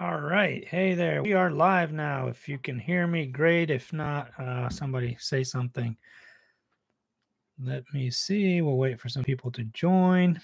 [0.00, 0.64] All right.
[0.64, 1.24] Hey there.
[1.24, 2.28] We are live now.
[2.28, 3.68] If you can hear me, great.
[3.68, 5.96] If not, uh, somebody say something.
[7.60, 8.62] Let me see.
[8.62, 10.40] We'll wait for some people to join.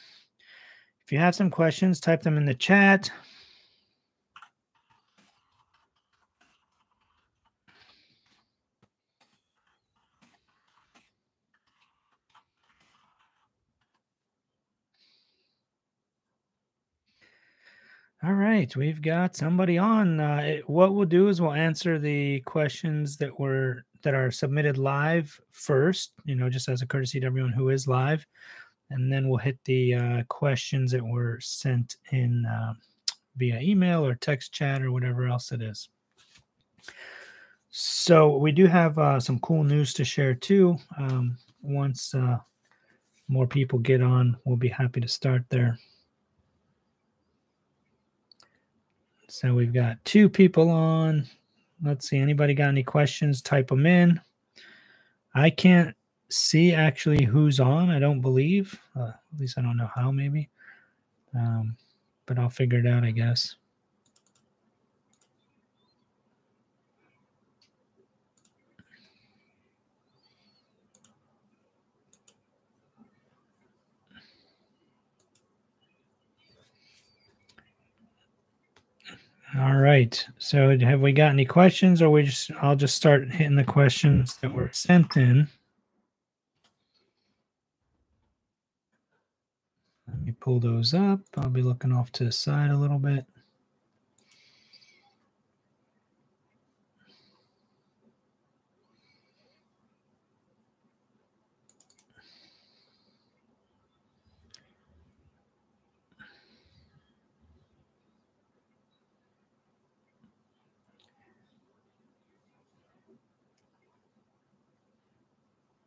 [1.04, 3.12] If you have some questions, type them in the chat.
[18.24, 20.20] All right, we've got somebody on.
[20.20, 25.40] Uh, what we'll do is we'll answer the questions that were that are submitted live
[25.50, 26.12] first.
[26.24, 28.24] You know, just as a courtesy to everyone who is live,
[28.90, 32.74] and then we'll hit the uh, questions that were sent in uh,
[33.36, 35.88] via email or text chat or whatever else it is.
[37.70, 40.76] So we do have uh, some cool news to share too.
[40.96, 42.38] Um, once uh,
[43.26, 45.76] more people get on, we'll be happy to start there.
[49.34, 51.26] So we've got two people on.
[51.82, 52.18] Let's see.
[52.18, 53.42] Anybody got any questions?
[53.42, 54.20] Type them in.
[55.34, 55.96] I can't
[56.30, 57.90] see actually who's on.
[57.90, 58.78] I don't believe.
[58.94, 60.50] Uh, at least I don't know how, maybe.
[61.36, 61.76] Um,
[62.26, 63.56] but I'll figure it out, I guess.
[79.58, 80.26] All right.
[80.38, 84.36] So have we got any questions or we just I'll just start hitting the questions
[84.38, 85.48] that were sent in.
[90.08, 91.20] Let me pull those up.
[91.36, 93.26] I'll be looking off to the side a little bit.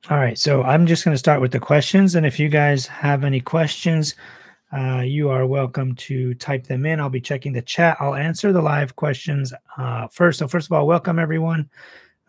[0.09, 2.15] All right, so I'm just going to start with the questions.
[2.15, 4.15] And if you guys have any questions,
[4.71, 7.01] uh, you are welcome to type them in.
[7.01, 7.97] I'll be checking the chat.
[7.99, 10.39] I'll answer the live questions uh, first.
[10.39, 11.69] So, first of all, welcome everyone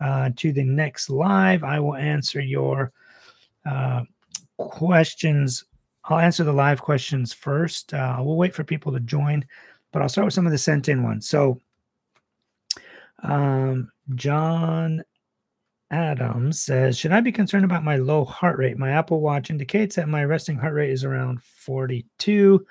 [0.01, 1.63] uh, to the next live.
[1.63, 2.91] I will answer your
[3.65, 4.03] uh,
[4.57, 5.63] questions.
[6.03, 7.93] I'll answer the live questions first.
[7.93, 9.45] Uh, we'll wait for people to join,
[9.93, 11.29] but I'll start with some of the sent in ones.
[11.29, 11.61] So,
[13.23, 15.01] um, John
[15.91, 18.77] Adams says, Should I be concerned about my low heart rate?
[18.77, 22.65] My Apple Watch indicates that my resting heart rate is around 42.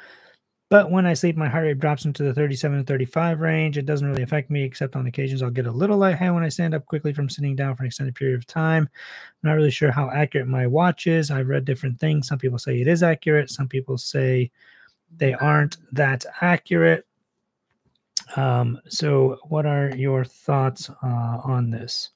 [0.71, 3.79] But when I sleep, my heart rate drops into the 37 to 35 range.
[3.79, 6.51] It doesn't really affect me, except on occasions I'll get a little lightheaded when I
[6.51, 8.83] stand up quickly from sitting down for an extended period of time.
[8.83, 11.31] I'm not really sure how accurate my watch is.
[11.31, 12.29] I've read different things.
[12.29, 14.51] Some people say it is accurate, some people say
[15.17, 17.07] they aren't that accurate.
[18.37, 22.11] Um, so, what are your thoughts uh, on this?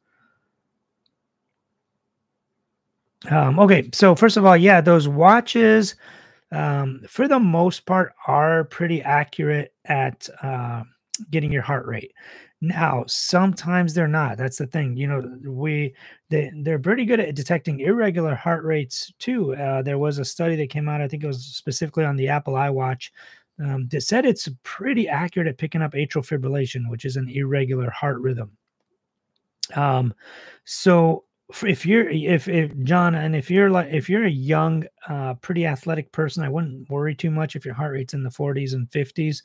[3.31, 5.94] Um, okay, so first of all, yeah, those watches,
[6.50, 10.83] um, for the most part, are pretty accurate at uh,
[11.31, 12.12] getting your heart rate.
[12.60, 14.38] Now, sometimes they're not.
[14.38, 14.97] That's the thing.
[14.97, 15.94] You know, we
[16.31, 19.56] they they're pretty good at detecting irregular heart rates too.
[19.56, 21.00] Uh, there was a study that came out.
[21.00, 23.10] I think it was specifically on the Apple iWatch.
[23.62, 27.91] Um, that said it's pretty accurate at picking up atrial fibrillation, which is an irregular
[27.91, 28.56] heart rhythm.
[29.75, 30.15] Um,
[30.65, 31.25] so
[31.62, 35.66] if you're if if John and if you're like if you're a young uh pretty
[35.66, 38.88] athletic person I wouldn't worry too much if your heart rate's in the 40s and
[38.90, 39.42] 50s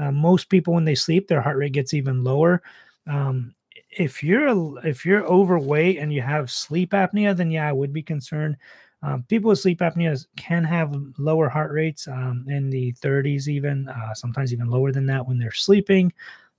[0.00, 2.62] uh, most people when they sleep their heart rate gets even lower.
[3.06, 3.54] Um
[3.90, 8.02] if you're if you're overweight and you have sleep apnea then yeah I would be
[8.02, 8.56] concerned.
[9.02, 13.88] Um, people with sleep apnea can have lower heart rates um, in the 30s even
[13.88, 16.12] uh, sometimes even lower than that when they're sleeping.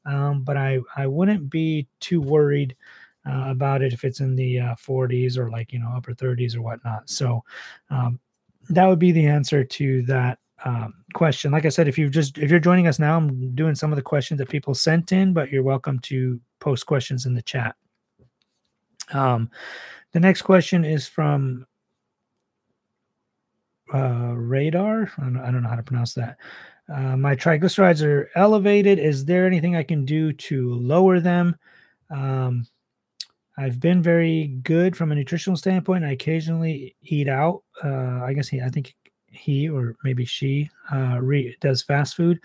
[0.06, 2.76] Um, but I I wouldn't be too worried
[3.30, 6.56] uh, about it if it's in the uh, 40s or like you know upper 30s
[6.56, 7.10] or whatnot.
[7.10, 7.44] So
[7.90, 8.20] um,
[8.70, 11.52] that would be the answer to that um, question.
[11.52, 13.96] Like I said, if you just if you're joining us now, I'm doing some of
[13.96, 17.76] the questions that people sent in, but you're welcome to post questions in the chat.
[19.14, 19.50] Um,
[20.14, 21.66] the next question is from
[23.94, 25.12] uh, Radar.
[25.18, 26.38] I don't, I don't know how to pronounce that.
[26.92, 29.00] Uh, my triglycerides are elevated.
[29.00, 31.56] Is there anything I can do to lower them?
[32.10, 32.68] Um,
[33.58, 36.06] I've been very good from a nutritional standpoint.
[36.06, 37.64] I occasionally eat out.
[37.84, 38.96] Uh, I guess he, I think
[39.28, 42.40] he or maybe she uh, re- does fast food.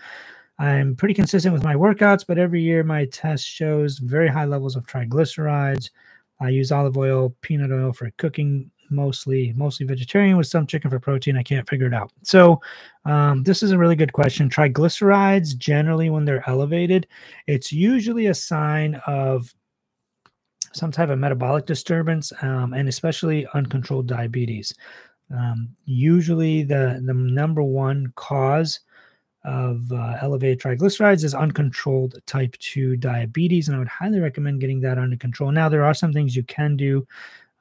[0.59, 4.75] I'm pretty consistent with my workouts, but every year my test shows very high levels
[4.75, 5.89] of triglycerides.
[6.39, 10.99] I use olive oil, peanut oil for cooking mostly mostly vegetarian with some chicken for
[10.99, 11.37] protein.
[11.37, 12.11] I can't figure it out.
[12.23, 12.61] So
[13.05, 14.49] um, this is a really good question.
[14.49, 17.07] Triglycerides generally, when they're elevated,
[17.47, 19.53] it's usually a sign of
[20.73, 24.73] some type of metabolic disturbance, um, and especially uncontrolled diabetes.
[25.31, 28.79] Um, usually, the the number one cause
[29.47, 33.67] of uh, elevated triglycerides is uncontrolled type 2 diabetes.
[33.67, 35.51] And I would highly recommend getting that under control.
[35.51, 37.07] Now, there are some things you can do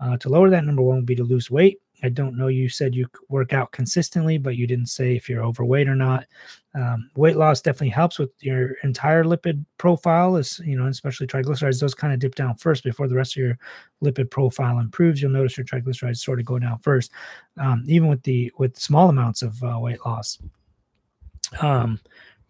[0.01, 0.65] uh, to lower that.
[0.65, 1.81] Number one would be to lose weight.
[2.03, 2.49] I don't know.
[2.49, 6.27] You said you work out consistently, but you didn't say if you're overweight or not.
[6.75, 11.81] Um, weight loss definitely helps with your entire lipid profile, is you know, especially triglycerides.
[11.81, 13.59] Those kind of dip down first before the rest of your
[14.05, 15.23] lipid profile improves.
[15.23, 17.13] You'll notice your triglycerides sort of go down first,
[17.59, 20.39] um, even with the with small amounts of uh, weight loss.
[21.61, 22.01] Um,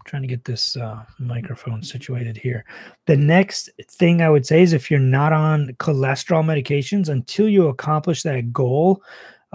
[0.07, 2.65] trying to get this uh, microphone situated here.
[3.07, 7.69] The next thing I would say is if you're not on cholesterol medications until you
[7.69, 9.03] accomplish that goal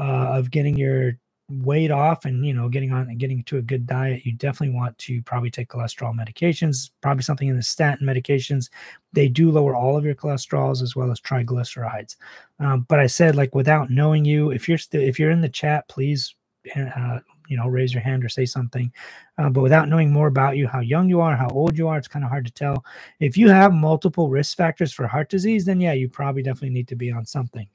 [0.01, 1.13] uh, of getting your
[1.59, 4.73] weight off and you know getting on and getting to a good diet you definitely
[4.73, 8.69] want to probably take cholesterol medications probably something in the statin medications.
[9.13, 12.15] They do lower all of your cholesterols as well as triglycerides.
[12.59, 15.49] Um, but i said like without knowing you if you're st- if you're in the
[15.49, 16.35] chat please
[16.75, 18.91] uh, you know raise your hand or say something.
[19.37, 21.97] Uh, but without knowing more about you how young you are how old you are
[21.97, 22.85] it's kind of hard to tell.
[23.19, 26.87] If you have multiple risk factors for heart disease then yeah you probably definitely need
[26.87, 27.67] to be on something.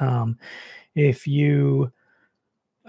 [0.00, 0.38] Um,
[0.98, 1.92] if you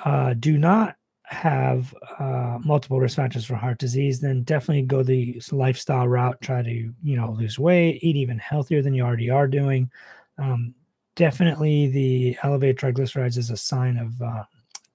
[0.03, 5.41] uh, do not have uh, multiple risk factors for heart disease, then definitely go the
[5.51, 6.41] lifestyle route.
[6.41, 9.91] Try to you know lose weight, eat even healthier than you already are doing.
[10.37, 10.73] Um,
[11.15, 14.43] definitely, the elevated triglycerides is a sign of uh,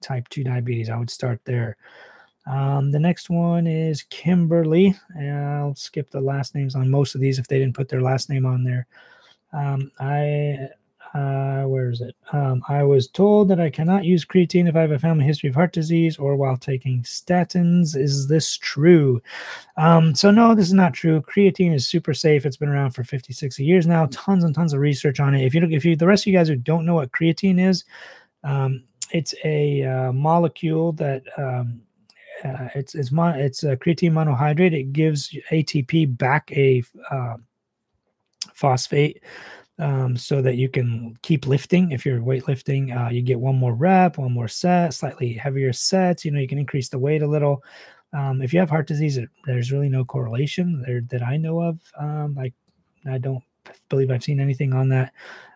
[0.01, 0.89] type 2 diabetes.
[0.89, 1.77] I would start there.
[2.47, 4.95] Um, the next one is Kimberly.
[5.19, 8.29] I'll skip the last names on most of these if they didn't put their last
[8.29, 8.87] name on there.
[9.53, 10.69] Um, I,
[11.15, 12.13] uh, where is it?
[12.33, 15.47] Um, I was told that I cannot use creatine if I have a family history
[15.47, 17.95] of heart disease or while taking statins.
[17.95, 19.21] Is this true?
[19.77, 21.21] Um, so, no, this is not true.
[21.21, 22.45] Creatine is super safe.
[22.45, 24.09] It's been around for 50, 60 years now.
[24.11, 25.45] Tons and tons of research on it.
[25.45, 27.65] If you look, if you, the rest of you guys who don't know what creatine
[27.65, 27.85] is,
[28.43, 31.81] um, it's a uh, molecule that um,
[32.43, 34.73] uh, it's it's mon- it's a creatine monohydrate.
[34.73, 37.37] It gives ATP back a uh,
[38.53, 39.23] phosphate
[39.79, 41.91] um, so that you can keep lifting.
[41.91, 46.23] If you're weightlifting, uh, you get one more rep, one more set, slightly heavier sets.
[46.23, 47.63] You know, you can increase the weight a little.
[48.13, 51.79] Um, if you have heart disease, there's really no correlation there that I know of.
[51.99, 52.53] Um, like,
[53.09, 53.43] I don't
[53.89, 55.11] believe I've seen anything on that.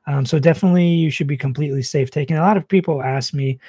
[0.08, 2.38] Um, so definitely, you should be completely safe taking.
[2.38, 3.60] A lot of people ask me,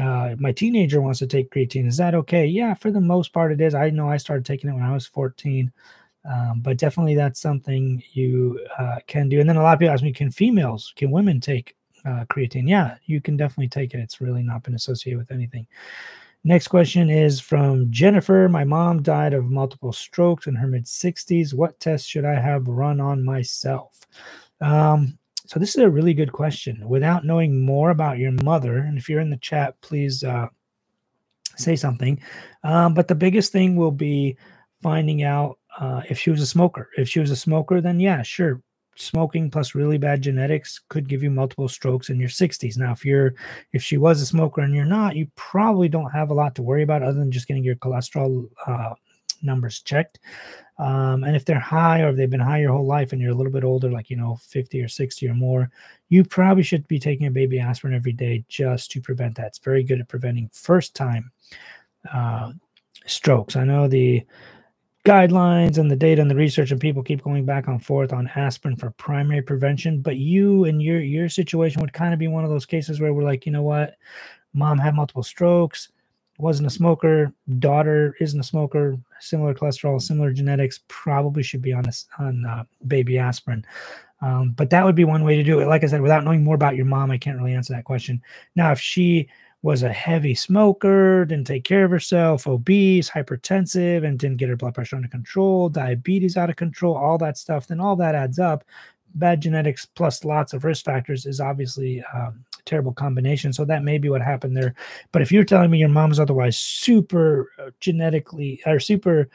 [0.00, 1.86] uh, my teenager wants to take creatine.
[1.86, 2.46] Is that okay?
[2.46, 3.74] Yeah, for the most part, it is.
[3.74, 5.70] I know I started taking it when I was 14,
[6.24, 9.40] um, but definitely that's something you uh, can do.
[9.40, 12.68] And then a lot of people ask me, can females, can women take uh, creatine?
[12.68, 14.00] Yeah, you can definitely take it.
[14.00, 15.66] It's really not been associated with anything.
[16.44, 18.48] Next question is from Jennifer.
[18.48, 21.54] My mom died of multiple strokes in her mid 60s.
[21.54, 24.00] What tests should I have run on myself?
[24.60, 26.88] Um, so this is a really good question.
[26.88, 30.46] Without knowing more about your mother, and if you're in the chat, please uh,
[31.56, 32.20] say something.
[32.64, 34.36] Um, but the biggest thing will be
[34.82, 36.90] finding out uh, if she was a smoker.
[36.96, 38.62] If she was a smoker, then yeah, sure.
[38.94, 42.76] Smoking plus really bad genetics could give you multiple strokes in your 60s.
[42.76, 43.34] Now, if you're
[43.72, 46.62] if she was a smoker and you're not, you probably don't have a lot to
[46.62, 48.94] worry about other than just getting your cholesterol uh,
[49.42, 50.18] numbers checked.
[50.78, 53.32] Um, and if they're high or if they've been high your whole life and you're
[53.32, 55.70] a little bit older, like, you know, 50 or 60 or more,
[56.08, 59.48] you probably should be taking a baby aspirin every day just to prevent that.
[59.48, 61.30] It's very good at preventing first time
[62.12, 62.52] uh,
[63.06, 63.56] strokes.
[63.56, 64.24] I know the
[65.04, 68.30] guidelines and the data and the research and people keep going back and forth on
[68.36, 72.44] aspirin for primary prevention but you and your your situation would kind of be one
[72.44, 73.96] of those cases where we're like you know what
[74.54, 75.88] mom had multiple strokes
[76.38, 81.84] wasn't a smoker, daughter isn't a smoker, similar cholesterol, similar genetics, probably should be on
[81.86, 83.64] a, on uh, baby aspirin.
[84.20, 85.66] Um, but that would be one way to do it.
[85.66, 88.22] Like I said, without knowing more about your mom, I can't really answer that question.
[88.56, 89.28] Now, if she
[89.62, 94.56] was a heavy smoker, didn't take care of herself, obese, hypertensive, and didn't get her
[94.56, 98.38] blood pressure under control, diabetes out of control, all that stuff, then all that adds
[98.40, 98.64] up.
[99.14, 103.52] Bad genetics plus lots of risk factors is obviously um, terrible combination.
[103.52, 104.74] So that may be what happened there.
[105.12, 109.28] But if you're telling me your mom's otherwise super uh, genetically or super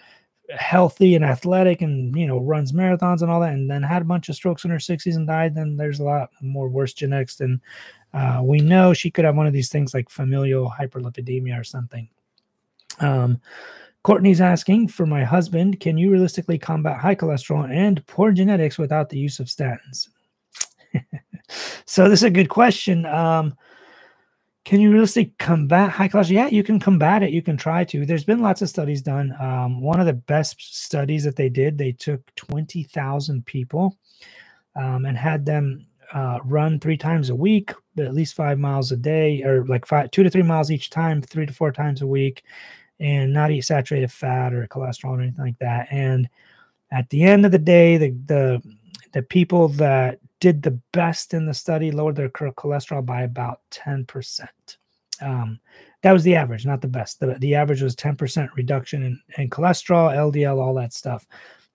[0.55, 4.05] healthy and athletic and you know runs marathons and all that and then had a
[4.05, 7.35] bunch of strokes in her 60s and died then there's a lot more worse genetics
[7.35, 7.61] than
[8.13, 8.93] uh, we know.
[8.93, 12.09] She could have one of these things like familial hyperlipidemia or something.
[12.99, 13.39] Um,
[14.03, 19.09] courtney's asking for my husband can you realistically combat high cholesterol and poor genetics without
[19.09, 20.09] the use of statins?
[21.85, 23.05] So this is a good question.
[23.05, 23.55] Um,
[24.67, 26.31] can you really combat high cholesterol?
[26.31, 27.31] Yeah, you can combat it.
[27.31, 28.05] You can try to.
[28.05, 29.33] There's been lots of studies done.
[29.39, 33.97] Um, one of the best studies that they did, they took 20,000 people
[34.75, 38.97] um, and had them uh, run three times a week, at least five miles a
[38.97, 42.07] day, or like five, two to three miles each time, three to four times a
[42.07, 42.43] week,
[42.99, 45.87] and not eat saturated fat or cholesterol or anything like that.
[45.91, 46.27] And
[46.91, 48.61] at the end of the day, the the
[49.13, 54.47] the people that did the best in the study lowered their cholesterol by about 10%.
[55.21, 55.59] Um,
[56.03, 57.19] that was the average, not the best.
[57.19, 61.25] The, the average was 10% reduction in, in cholesterol, LDL, all that stuff.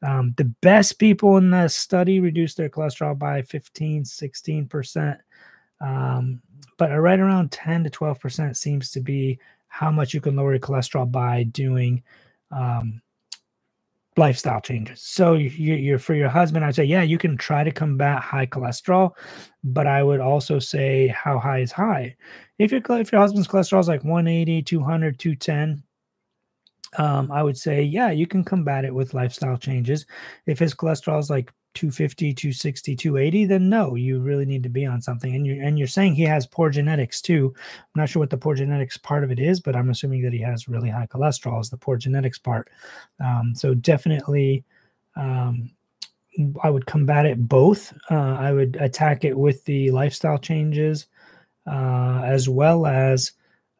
[0.02, 5.19] Um, the best people in the study reduced their cholesterol by 15, 16%.
[5.81, 6.40] Um,
[6.78, 9.38] but right around 10 to 12% seems to be
[9.69, 12.02] how much you can lower your cholesterol by doing
[12.50, 13.00] um,
[14.16, 15.00] lifestyle changes.
[15.00, 18.47] So you, you're for your husband, I'd say, yeah, you can try to combat high
[18.47, 19.12] cholesterol,
[19.64, 22.16] but I would also say how high is high.
[22.59, 25.83] If your if your husband's cholesterol is like 180, 200, 210,
[26.99, 30.04] um, I would say, yeah, you can combat it with lifestyle changes.
[30.47, 34.85] If his cholesterol is like 250 260 280 then no you really need to be
[34.85, 35.35] on something.
[35.35, 37.55] And you and you're saying he has poor genetics too.
[37.57, 40.33] I'm not sure what the poor genetics part of it is but i'm assuming that
[40.33, 42.71] he has really high cholesterol is the poor genetics part.
[43.25, 44.64] Um, so definitely
[45.17, 45.71] um,
[46.62, 47.93] i would combat it both.
[48.11, 51.07] Uh, i would attack it with the lifestyle changes
[51.67, 53.33] uh, as well as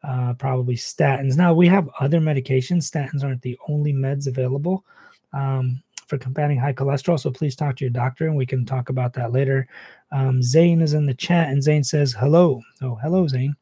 [0.03, 1.37] uh, probably statins.
[1.37, 2.89] Now we have other medications.
[2.89, 4.85] Statins aren't the only meds available.
[5.31, 7.19] Um, for combating high cholesterol.
[7.19, 9.67] So please talk to your doctor and we can talk about that later.
[10.11, 12.61] Um, Zane is in the chat and Zane says, hello.
[12.81, 13.55] Oh, hello, Zane.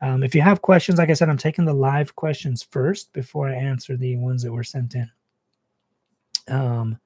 [0.00, 3.48] Um, if you have questions, like I said, I'm taking the live questions first before
[3.48, 5.10] I answer the ones that were sent in.
[6.48, 6.98] Um,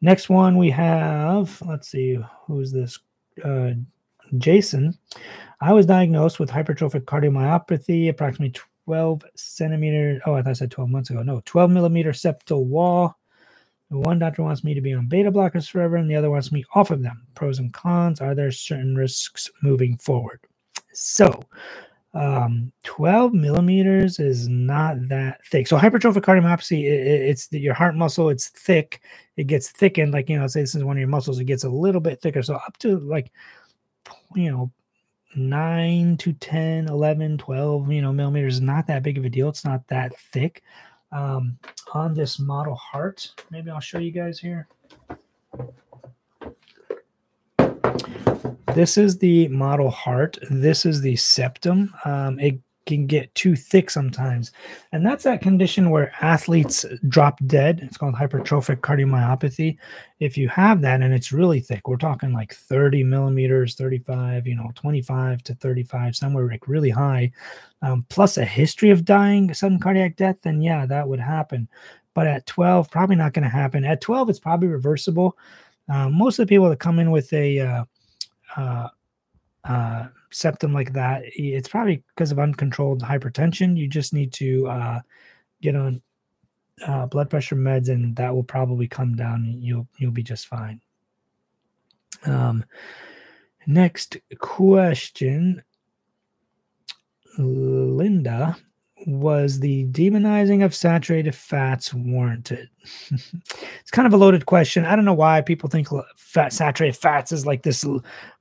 [0.00, 2.98] next one we have, let's see, who's this?
[3.44, 3.72] Uh,
[4.38, 4.96] Jason.
[5.60, 10.20] I was diagnosed with hypertrophic cardiomyopathy, approximately 12 centimeter.
[10.26, 11.22] Oh, I thought I said 12 months ago.
[11.22, 13.18] No, 12 millimeter septal wall
[13.88, 16.64] one doctor wants me to be on beta blockers forever, and the other wants me
[16.74, 17.22] off of them.
[17.34, 18.20] Pros and cons.
[18.20, 20.40] Are there certain risks moving forward?
[20.92, 21.40] So,
[22.14, 25.66] um, 12 millimeters is not that thick.
[25.68, 28.30] So hypertrophic cardiomyopathy, it, it's the, your heart muscle.
[28.30, 29.02] It's thick.
[29.36, 30.12] It gets thickened.
[30.12, 31.38] Like you know, say this is one of your muscles.
[31.38, 32.42] It gets a little bit thicker.
[32.42, 33.30] So up to like,
[34.34, 34.72] you know,
[35.36, 39.50] 9 to 10 11 12 you know millimeters is not that big of a deal
[39.50, 40.62] it's not that thick
[41.12, 41.58] um,
[41.94, 43.32] on this model heart.
[43.50, 44.68] Maybe I'll show you guys here.
[48.74, 50.38] This is the model heart.
[50.50, 51.94] This is the septum.
[52.04, 54.52] Um, it can get too thick sometimes.
[54.92, 57.80] And that's that condition where athletes drop dead.
[57.82, 59.76] It's called hypertrophic cardiomyopathy.
[60.20, 64.54] If you have that and it's really thick, we're talking like 30 millimeters, 35, you
[64.54, 67.32] know, 25 to 35, somewhere like really high,
[67.82, 71.68] um, plus a history of dying, sudden cardiac death, then yeah, that would happen.
[72.14, 73.84] But at 12, probably not going to happen.
[73.84, 75.36] At 12, it's probably reversible.
[75.88, 77.84] Uh, most of the people that come in with a uh,
[78.56, 78.88] uh,
[79.68, 83.76] uh, septum like that, it's probably because of uncontrolled hypertension.
[83.76, 85.00] You just need to uh,
[85.62, 86.02] get on
[86.86, 89.56] uh, blood pressure meds, and that will probably come down.
[89.58, 90.80] You'll you'll be just fine.
[92.24, 92.64] Um,
[93.66, 95.62] next question,
[97.38, 98.56] Linda
[99.06, 102.68] was the demonizing of saturated fats warranted?
[103.10, 104.84] it's kind of a loaded question.
[104.84, 107.84] I don't know why people think fat saturated fats is like this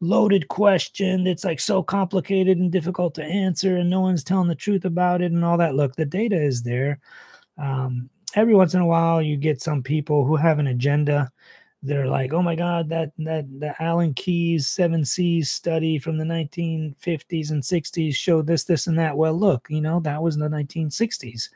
[0.01, 4.55] loaded question that's like so complicated and difficult to answer, and no one's telling the
[4.55, 5.75] truth about it and all that.
[5.75, 6.99] Look, the data is there.
[7.59, 11.31] Um, every once in a while, you get some people who have an agenda
[11.85, 16.25] they're like, oh my God, that that the Ancel Keys seven C's study from the
[16.25, 19.15] 1950s and 60s showed this, this, and that.
[19.15, 21.49] Well, look, you know, that was in the 1960s.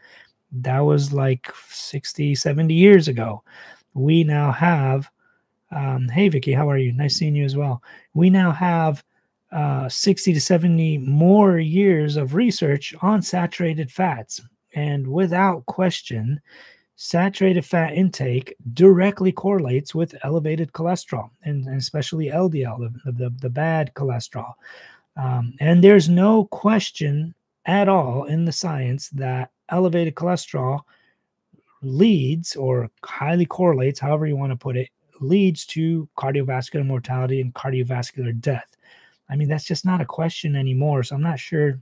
[0.51, 3.43] That was like 60, 70 years ago.
[3.93, 5.09] We now have,
[5.71, 6.91] um, hey Vicky, how are you?
[6.91, 7.81] Nice seeing you as well.
[8.13, 9.03] We now have
[9.51, 14.41] uh, 60 to 70 more years of research on saturated fats.
[14.75, 16.39] And without question,
[17.01, 23.49] saturated fat intake directly correlates with elevated cholesterol and, and especially LDL, the, the, the
[23.49, 24.51] bad cholesterol.
[25.15, 27.33] Um, and there's no question
[27.65, 30.81] at all in the science that elevated cholesterol
[31.81, 34.89] leads or highly correlates, however you want to put it,
[35.21, 38.75] leads to cardiovascular mortality and cardiovascular death.
[39.29, 41.03] I mean, that's just not a question anymore.
[41.03, 41.79] So I'm not sure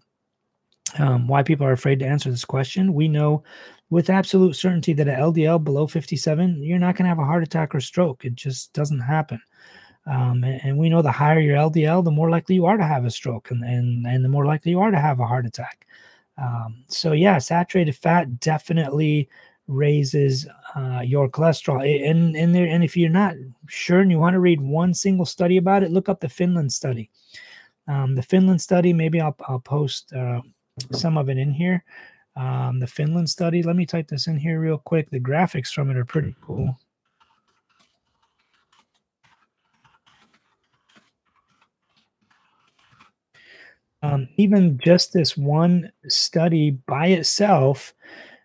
[1.00, 2.94] um, why people are afraid to answer this question.
[2.94, 3.44] We know
[3.90, 7.44] with absolute certainty that an LDL below 57, you're not going to have a heart
[7.44, 8.26] attack or stroke.
[8.26, 9.42] It just doesn't happen.
[10.06, 12.84] Um, and, and, we know the higher your LDL, the more likely you are to
[12.86, 15.46] have a stroke and, and, and the more likely you are to have a heart
[15.46, 15.86] attack.
[16.38, 19.28] Um, so, yeah, saturated fat definitely
[19.68, 21.82] raises uh, your cholesterol.
[22.10, 23.36] And, and, there, and if you're not
[23.68, 26.72] sure and you want to read one single study about it, look up the Finland
[26.72, 27.10] study.
[27.88, 30.42] Um, the Finland study, maybe I'll, I'll post uh,
[30.92, 31.84] some of it in here.
[32.38, 35.10] Um, the Finland study, let me type this in here real quick.
[35.10, 36.78] The graphics from it are pretty cool.
[44.04, 47.94] Um, even just this one study by itself.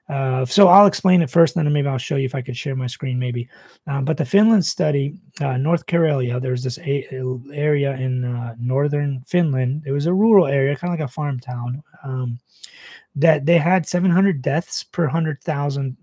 [0.09, 2.57] Uh, so I'll explain it first, and then maybe I'll show you if I could
[2.57, 3.49] share my screen, maybe.
[3.87, 7.07] Um, but the Finland study, uh, North Karelia, there's this a-
[7.53, 9.85] area in uh, northern Finland.
[9.87, 12.39] It was a rural area, kind of like a farm town, um,
[13.17, 15.97] that they had 700 deaths per 100,000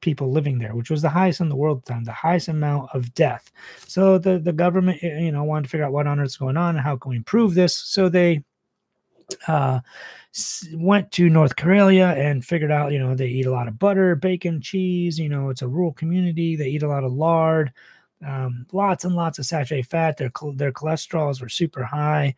[0.00, 2.48] people living there, which was the highest in the world at the time, the highest
[2.48, 3.50] amount of death.
[3.86, 6.56] So the, the government, you know, wanted to figure out what on earth is going
[6.56, 7.76] on and how can we improve this.
[7.76, 8.44] So they
[9.48, 9.80] uh,
[10.74, 14.14] went to North Karelia and figured out, you know, they eat a lot of butter,
[14.14, 15.18] bacon, cheese.
[15.18, 16.56] You know, it's a rural community.
[16.56, 17.72] They eat a lot of lard,
[18.26, 20.16] um, lots and lots of saturated fat.
[20.16, 22.34] Their their cholesterols were super high.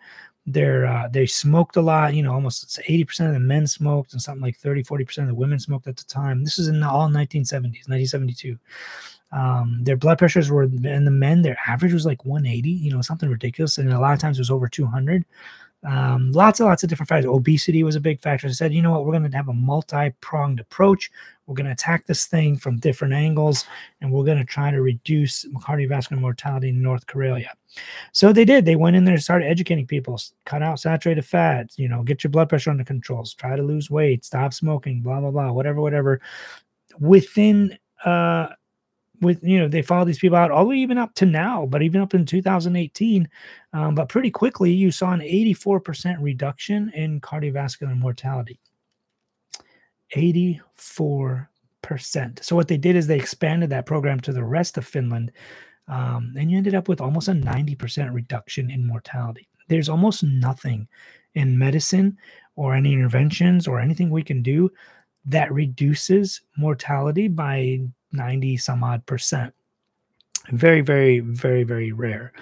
[0.46, 2.14] They're uh, they smoked a lot.
[2.14, 5.28] You know, almost eighty percent of the men smoked, and something like 30, 40 percent
[5.28, 6.44] of the women smoked at the time.
[6.44, 8.58] This is in the all nineteen seventies, nineteen seventy two.
[9.32, 11.42] Um, their blood pressures were in the men.
[11.42, 12.70] Their average was like 180.
[12.70, 15.24] You know, something ridiculous, and a lot of times it was over 200
[15.84, 17.30] um, lots and lots of different factors.
[17.30, 18.46] Obesity was a big factor.
[18.46, 21.10] I said, you know what, we're going to have a multi pronged approach.
[21.46, 23.66] We're going to attack this thing from different angles,
[24.00, 27.50] and we're going to try to reduce cardiovascular mortality in North Karelia.
[28.12, 28.64] So they did.
[28.64, 32.24] They went in there and started educating people, cut out saturated fats, you know, get
[32.24, 35.82] your blood pressure under controls, try to lose weight, stop smoking, blah, blah, blah, whatever,
[35.82, 36.20] whatever.
[36.98, 37.76] Within
[38.06, 38.48] uh,
[39.20, 41.66] with you know they followed these people out all the way even up to now
[41.66, 43.28] but even up in 2018
[43.72, 48.58] um, but pretty quickly you saw an 84% reduction in cardiovascular mortality.
[50.14, 51.46] 84%
[52.42, 55.32] so what they did is they expanded that program to the rest of finland
[55.88, 59.48] um, and you ended up with almost a 90% reduction in mortality.
[59.68, 60.88] There's almost nothing
[61.34, 62.16] in medicine
[62.56, 64.70] or any interventions or anything we can do
[65.26, 67.80] that reduces mortality by
[68.14, 69.52] 90 some odd percent
[70.50, 72.32] very very very very rare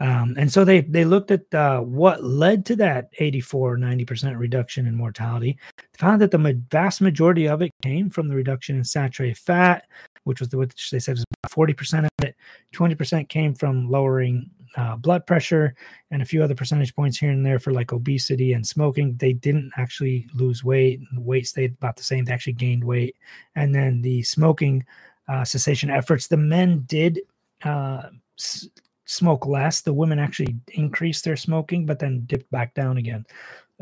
[0.00, 4.86] um, and so they they looked at uh, what led to that 84 90% reduction
[4.86, 5.56] in mortality
[5.96, 9.86] found that the vast majority of it came from the reduction in saturated fat
[10.24, 12.36] which was the which they said was about 40% of it
[12.74, 15.74] 20% came from lowering uh, blood pressure
[16.10, 19.14] and a few other percentage points here and there for like obesity and smoking.
[19.16, 21.00] They didn't actually lose weight.
[21.16, 22.24] Weight stayed about the same.
[22.24, 23.16] They actually gained weight.
[23.54, 24.84] And then the smoking
[25.32, 26.28] uh, cessation efforts.
[26.28, 27.20] The men did
[27.64, 28.04] uh,
[28.38, 28.68] s-
[29.06, 29.82] smoke less.
[29.82, 33.26] The women actually increased their smoking, but then dipped back down again.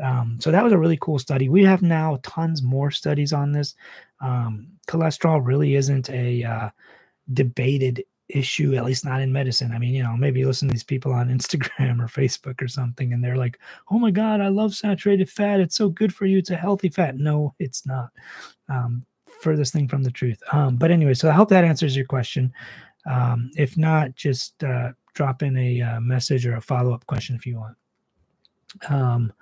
[0.03, 1.49] Um, so that was a really cool study.
[1.49, 3.75] We have now tons more studies on this.
[4.21, 6.69] Um, cholesterol really isn't a uh,
[7.33, 9.71] debated issue, at least not in medicine.
[9.73, 12.67] I mean, you know, maybe you listen to these people on Instagram or Facebook or
[12.69, 13.59] something, and they're like,
[13.91, 15.61] "Oh my God, I love saturated fat.
[15.61, 16.39] It's so good for you.
[16.39, 18.11] It's a healthy fat." No, it's not.
[18.69, 19.05] Um,
[19.41, 20.41] furthest thing from the truth.
[20.51, 22.53] Um, but anyway, so I hope that answers your question.
[23.09, 27.35] Um, if not, just uh, drop in a uh, message or a follow up question
[27.35, 27.77] if you want.
[28.89, 29.33] Um,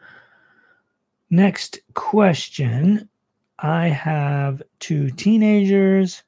[1.30, 3.10] next question.
[3.60, 6.24] I have two teenagers.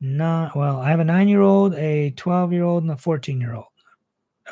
[0.00, 0.80] Not well.
[0.80, 3.66] I have a nine year old, a 12 year old, and a 14 year old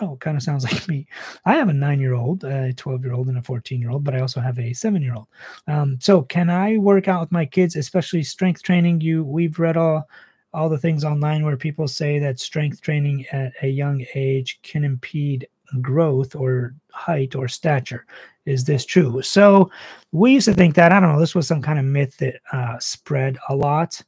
[0.00, 1.06] oh, kind of sounds like me.
[1.44, 4.04] I have a nine year old, a 12 year old, and a 14 year old,
[4.04, 5.28] but I also have a seven year old.
[5.66, 9.00] Um, so can I work out with my kids, especially strength training?
[9.00, 10.08] You, we've read all,
[10.52, 14.84] all the things online where people say that strength training at a young age can
[14.84, 15.46] impede
[15.80, 18.06] growth or height or stature.
[18.46, 19.22] Is this true?
[19.22, 19.70] So
[20.12, 22.40] we used to think that, I don't know, this was some kind of myth that
[22.52, 24.02] uh, spread a lot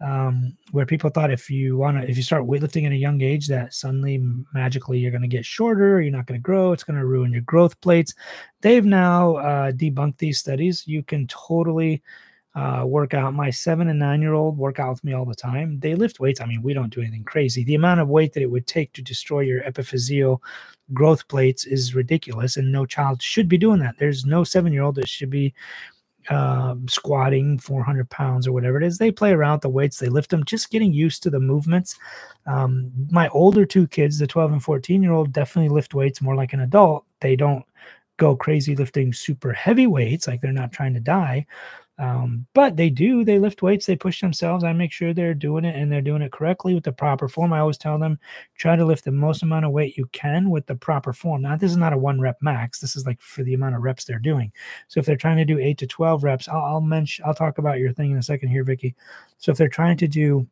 [0.00, 3.20] um, where people thought if you want to, if you start weightlifting at a young
[3.22, 6.84] age, that suddenly magically you're going to get shorter, you're not going to grow, it's
[6.84, 8.14] going to ruin your growth plates.
[8.60, 10.86] They've now uh, debunked these studies.
[10.86, 12.02] You can totally
[12.54, 13.34] uh, work out.
[13.34, 15.80] My seven and nine year old work out with me all the time.
[15.80, 16.40] They lift weights.
[16.40, 17.64] I mean, we don't do anything crazy.
[17.64, 20.38] The amount of weight that it would take to destroy your epiphyseal
[20.92, 23.96] growth plates is ridiculous, and no child should be doing that.
[23.98, 25.54] There's no seven year old that should be
[26.30, 28.98] uh, squatting 400 pounds or whatever it is.
[28.98, 31.96] They play around with the weights, they lift them, just getting used to the movements.
[32.46, 36.34] Um, my older two kids, the 12 and 14 year old, definitely lift weights more
[36.34, 37.04] like an adult.
[37.20, 37.64] They don't
[38.16, 41.46] go crazy lifting super heavy weights, like they're not trying to die.
[41.96, 44.64] Um, but they do, they lift weights, they push themselves.
[44.64, 47.52] I make sure they're doing it and they're doing it correctly with the proper form.
[47.52, 48.18] I always tell them
[48.56, 51.42] try to lift the most amount of weight you can with the proper form.
[51.42, 52.80] Now, this is not a one rep max.
[52.80, 54.52] This is like for the amount of reps they're doing.
[54.88, 57.58] So if they're trying to do eight to 12 reps, I'll, I'll mention, I'll talk
[57.58, 58.96] about your thing in a second here, Vicky.
[59.38, 60.48] So if they're trying to do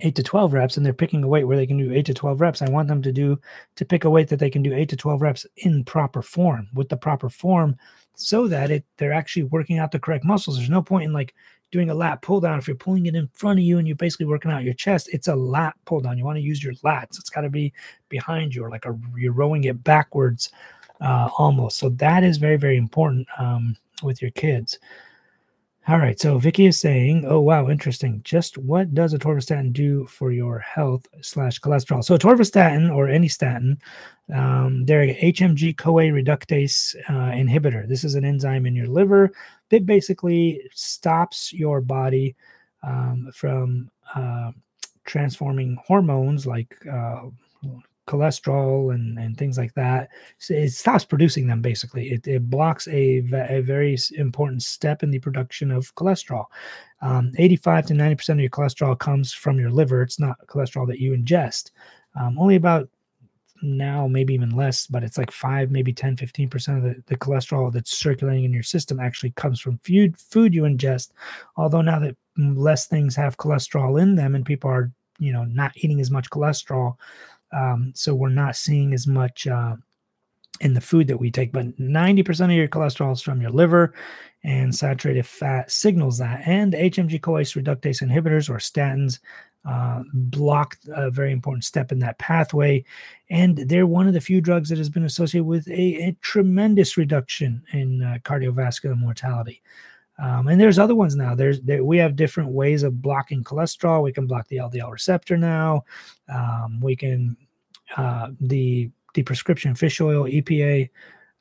[0.00, 2.14] eight to 12 reps and they're picking a weight where they can do eight to
[2.14, 3.40] 12 reps, I want them to do
[3.76, 6.68] to pick a weight that they can do eight to 12 reps in proper form
[6.74, 7.76] with the proper form
[8.14, 10.56] so that it they're actually working out the correct muscles.
[10.56, 11.34] There's no point in like
[11.70, 13.96] doing a lat pull down if you're pulling it in front of you and you're
[13.96, 15.08] basically working out your chest.
[15.12, 16.18] It's a lat pull down.
[16.18, 17.18] You want to use your lats.
[17.18, 17.72] It's got to be
[18.08, 20.50] behind you or like a, you're rowing it backwards
[21.00, 21.78] uh, almost.
[21.78, 24.78] So that is very very important um, with your kids.
[25.88, 28.20] All right, so Vicky is saying, "Oh wow, interesting.
[28.22, 33.80] Just what does atorvastatin do for your health slash cholesterol?" So atorvastatin or any statin,
[34.32, 37.88] um, they're HMG CoA reductase uh, inhibitor.
[37.88, 39.32] This is an enzyme in your liver
[39.70, 42.36] that basically stops your body
[42.82, 44.52] um, from uh,
[45.04, 47.22] transforming hormones like uh,
[48.06, 50.08] cholesterol and, and things like that.
[50.38, 52.10] So it stops producing them basically.
[52.10, 56.46] It, it blocks a, a very important step in the production of cholesterol.
[57.02, 60.02] Um, 85 to 90% of your cholesterol comes from your liver.
[60.02, 61.70] It's not cholesterol that you ingest.
[62.18, 62.88] Um, only about
[63.62, 67.72] now, maybe even less, but it's like 5, maybe 10, 15% of the, the cholesterol
[67.72, 71.10] that's circulating in your system actually comes from food, food you ingest.
[71.56, 75.72] Although now that less things have cholesterol in them and people are you know not
[75.76, 76.96] eating as much cholesterol
[77.52, 79.76] um, so we're not seeing as much uh,
[80.60, 81.52] in the food that we take.
[81.52, 83.94] But 90% of your cholesterol is from your liver,
[84.42, 86.42] and saturated fat signals that.
[86.46, 89.18] And HMG CoA reductase inhibitors or statins
[89.68, 92.84] uh, block a very important step in that pathway.
[93.28, 96.96] And they're one of the few drugs that has been associated with a, a tremendous
[96.96, 99.62] reduction in uh, cardiovascular mortality.
[100.22, 101.34] Um, and there's other ones now.
[101.34, 104.02] There's there, we have different ways of blocking cholesterol.
[104.02, 105.84] We can block the LDL receptor now.
[106.32, 107.36] Um, we can
[107.96, 110.90] uh, the the prescription fish oil EPA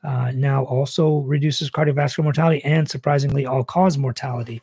[0.03, 4.61] uh, now also reduces cardiovascular mortality and surprisingly all cause mortality.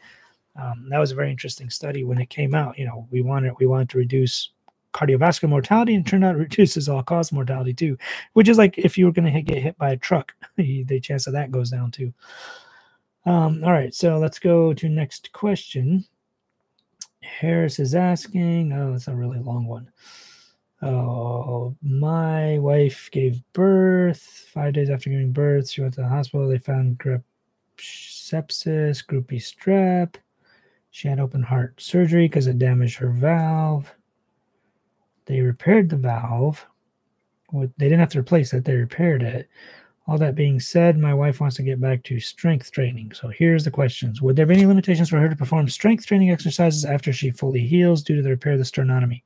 [0.60, 2.78] Um, that was a very interesting study when it came out.
[2.78, 4.50] You know, we wanted we wanted to reduce
[4.94, 7.98] cardiovascular mortality and turned out reduces all cause mortality too,
[8.34, 11.26] which is like if you were going to get hit by a truck, the chance
[11.26, 12.12] of that goes down too.
[13.26, 16.04] Um, all right, so let's go to next question.
[17.22, 19.90] Harris is asking, oh, it's a really long one.
[20.80, 24.46] Oh, my wife gave birth.
[24.52, 26.48] Five days after giving birth, she went to the hospital.
[26.48, 27.22] They found grip
[27.78, 30.14] sepsis, group B strep.
[30.90, 33.92] She had open heart surgery because it damaged her valve.
[35.24, 36.64] They repaired the valve.
[37.52, 39.48] They didn't have to replace it, they repaired it.
[40.08, 43.12] All that being said, my wife wants to get back to strength training.
[43.12, 46.30] So here's the questions Would there be any limitations for her to perform strength training
[46.30, 49.22] exercises after she fully heals due to the repair of the sternotomy?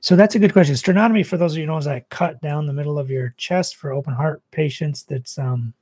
[0.00, 0.74] So that's a good question.
[0.74, 3.76] Sternotomy, for those of you know, is that cut down the middle of your chest
[3.76, 5.04] for open heart patients.
[5.04, 5.72] That's um,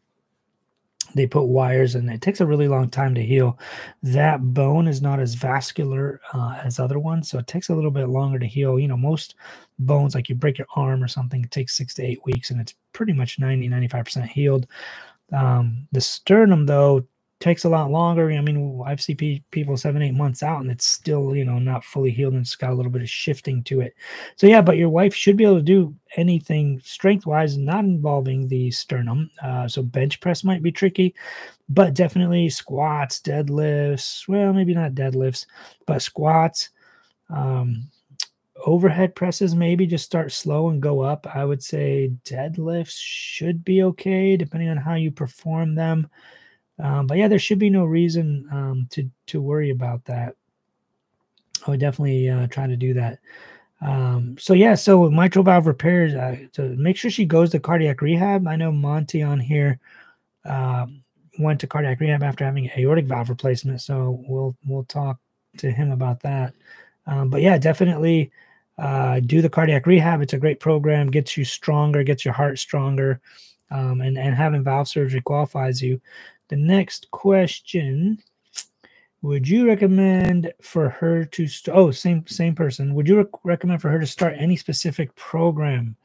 [1.15, 3.59] they put wires and it takes a really long time to heal.
[4.03, 7.91] That bone is not as vascular uh, as other ones, so it takes a little
[7.91, 8.79] bit longer to heal.
[8.79, 9.35] You know, most
[9.79, 12.61] bones, like you break your arm or something, it takes six to eight weeks and
[12.61, 14.67] it's pretty much 90, 95% healed.
[15.33, 17.07] Um, the sternum, though,
[17.43, 18.31] takes a lot longer.
[18.31, 21.85] I mean, I've seen people seven, eight months out, and it's still, you know, not
[21.85, 23.95] fully healed, and it's got a little bit of shifting to it.
[24.37, 28.47] So yeah, but your wife should be able to do anything strength wise, not involving
[28.47, 29.29] the sternum.
[29.43, 31.15] Uh, so bench press might be tricky,
[31.69, 34.29] but definitely squats, deadlifts.
[34.29, 35.47] Well, maybe not deadlifts,
[35.85, 36.71] but squats.
[37.29, 37.91] Um,
[38.65, 43.83] overhead presses maybe just start slow and go up i would say deadlifts should be
[43.83, 46.09] okay depending on how you perform them
[46.79, 50.37] um, but yeah, there should be no reason um, to to worry about that.
[51.67, 53.19] I would definitely uh, try to do that.
[53.81, 56.15] Um, so yeah, so mitral valve repairs.
[56.15, 58.47] Uh, so make sure she goes to cardiac rehab.
[58.47, 59.81] I know Monty on here
[60.45, 61.03] um,
[61.39, 63.81] went to cardiac rehab after having aortic valve replacement.
[63.81, 65.19] So we'll we'll talk
[65.59, 66.55] to him about that.
[67.07, 68.31] Um, but yeah, definitely
[68.79, 70.23] uh, do the cardiac rehab.
[70.23, 71.11] It's a great program.
[71.11, 72.03] Gets you stronger.
[72.05, 73.21] Gets your heart stronger.
[73.71, 76.01] Um, and and having valve surgery qualifies you.
[76.53, 78.23] The next question
[79.23, 82.95] would you recommend for her to st- oh same same person.
[82.95, 85.97] Would you rec- recommend for her to start any specific program?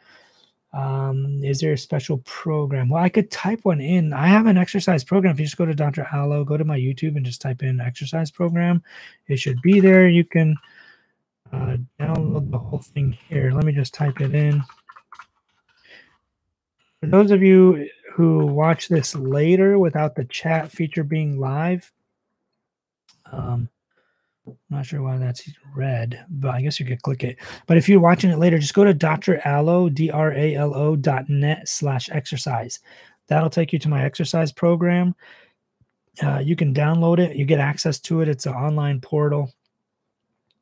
[0.72, 2.88] Um, is there a special program?
[2.88, 4.14] Well i could type one in.
[4.14, 5.34] I have an exercise program.
[5.34, 7.82] If you just go to dr alo go to my youtube and just type in
[7.82, 8.82] exercise program.
[9.28, 10.08] It should be there.
[10.08, 10.56] You can
[11.52, 13.52] uh, download the whole thing here.
[13.52, 14.64] Let me just type it in.
[17.02, 21.92] For those of you who watch this later without the chat feature being live,
[23.32, 23.70] Um,
[24.48, 27.38] I'm not sure why that's red, but I guess you could click it.
[27.68, 32.80] But if you're watching it later, just go to dralo, D-R-A-L-O dot net slash exercise.
[33.28, 35.14] That'll take you to my exercise program.
[36.24, 37.36] Uh, you can download it.
[37.36, 38.30] You get access to it.
[38.30, 39.54] It's an online portal.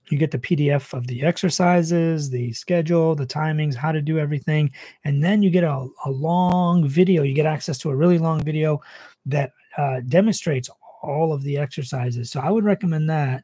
[0.09, 4.71] You get the PDF of the exercises, the schedule, the timings, how to do everything.
[5.03, 7.23] And then you get a, a long video.
[7.23, 8.81] You get access to a really long video
[9.25, 10.69] that uh, demonstrates
[11.01, 12.31] all of the exercises.
[12.31, 13.43] So I would recommend that.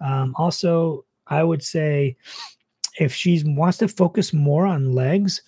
[0.00, 2.16] Um, also, I would say
[2.98, 5.42] if she wants to focus more on legs,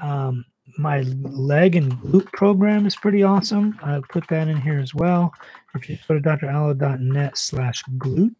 [0.00, 0.44] um,
[0.76, 3.78] my leg and glute program is pretty awesome.
[3.82, 5.32] I'll put that in here as well.
[5.74, 8.34] If you go to dralo.net slash glute,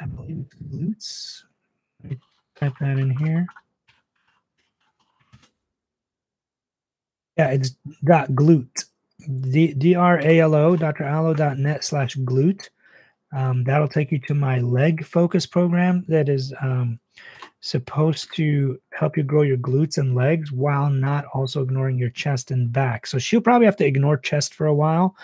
[0.00, 1.42] I believe it's glutes.
[2.58, 3.46] Type that in here.
[7.36, 8.84] Yeah, it's dot glute.
[9.40, 12.68] D-R-A-L-O, dralo.net slash glute.
[13.34, 16.98] Um, that'll take you to my leg focus program that is um,
[17.60, 22.50] supposed to help you grow your glutes and legs while not also ignoring your chest
[22.50, 23.06] and back.
[23.06, 25.16] So she'll probably have to ignore chest for a while.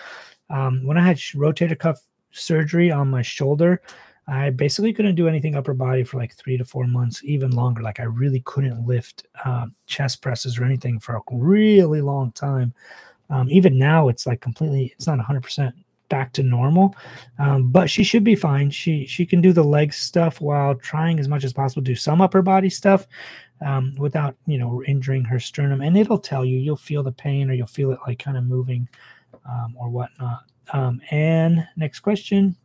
[0.49, 1.99] Um, when I had rotator cuff
[2.31, 3.81] surgery on my shoulder,
[4.27, 7.81] I basically couldn't do anything upper body for like three to four months, even longer.
[7.81, 12.73] Like I really couldn't lift uh, chest presses or anything for a really long time.
[13.29, 15.73] Um, even now, it's like completely, it's not 100%
[16.09, 16.95] back to normal,
[17.39, 18.69] um, but she should be fine.
[18.69, 21.95] She she can do the leg stuff while trying as much as possible to do
[21.95, 23.07] some upper body stuff
[23.65, 25.81] um, without you know injuring her sternum.
[25.81, 28.43] And it'll tell you, you'll feel the pain or you'll feel it like kind of
[28.43, 28.87] moving
[29.49, 30.43] um, or whatnot.
[30.71, 32.55] Um, and next question.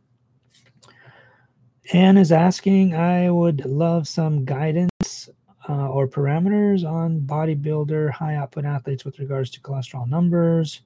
[1.91, 5.29] Anne is asking, I would love some guidance
[5.67, 10.81] uh, or parameters on bodybuilder high output athletes with regards to cholesterol numbers.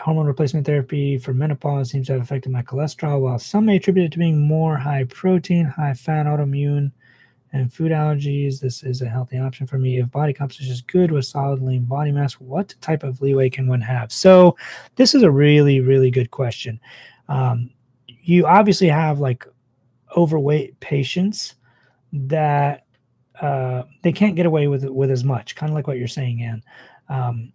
[0.00, 4.06] Hormone replacement therapy for menopause seems to have affected my cholesterol, while some may attribute
[4.06, 6.92] it to being more high protein, high fat, autoimmune,
[7.52, 8.60] and food allergies.
[8.60, 9.98] This is a healthy option for me.
[9.98, 13.66] If body composition is good with solid lean body mass, what type of leeway can
[13.66, 14.12] one have?
[14.12, 14.56] So,
[14.94, 16.78] this is a really, really good question.
[17.28, 17.70] Um,
[18.26, 19.46] you obviously have like
[20.16, 21.54] overweight patients
[22.12, 22.84] that
[23.40, 26.42] uh, they can't get away with with as much, kind of like what you're saying,
[26.42, 26.62] Ann.
[27.08, 27.52] Um,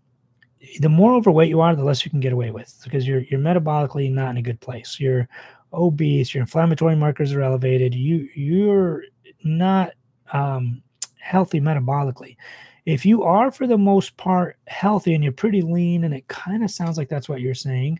[0.79, 3.39] the more overweight you are, the less you can get away with because you're you're
[3.39, 4.97] metabolically not in a good place.
[4.97, 5.27] You're
[5.73, 6.34] obese.
[6.34, 7.93] Your inflammatory markers are elevated.
[7.93, 9.03] You you're
[9.43, 9.91] not
[10.31, 10.81] um,
[11.19, 12.38] healthy metabolically.
[12.86, 16.63] If you are, for the most part, healthy and you're pretty lean, and it kind
[16.63, 17.99] of sounds like that's what you're saying,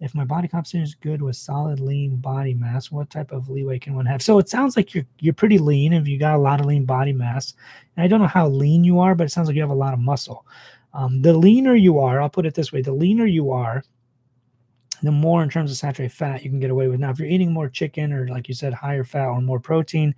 [0.00, 3.78] if my body composition is good with solid lean body mass, what type of leeway
[3.78, 4.22] can one have?
[4.22, 6.86] So it sounds like you're you're pretty lean if you got a lot of lean
[6.86, 7.54] body mass.
[7.96, 9.74] And I don't know how lean you are, but it sounds like you have a
[9.74, 10.46] lot of muscle.
[10.94, 13.84] Um, the leaner you are, I'll put it this way: the leaner you are,
[15.02, 16.98] the more in terms of saturated fat you can get away with.
[16.98, 20.14] Now, if you're eating more chicken or like you said, higher fat or more protein,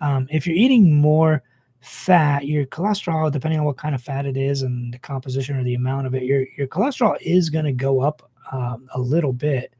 [0.00, 1.42] um, if you're eating more
[1.80, 5.64] fat, your cholesterol, depending on what kind of fat it is and the composition or
[5.64, 9.32] the amount of it, your your cholesterol is going to go up um, a little
[9.32, 9.74] bit.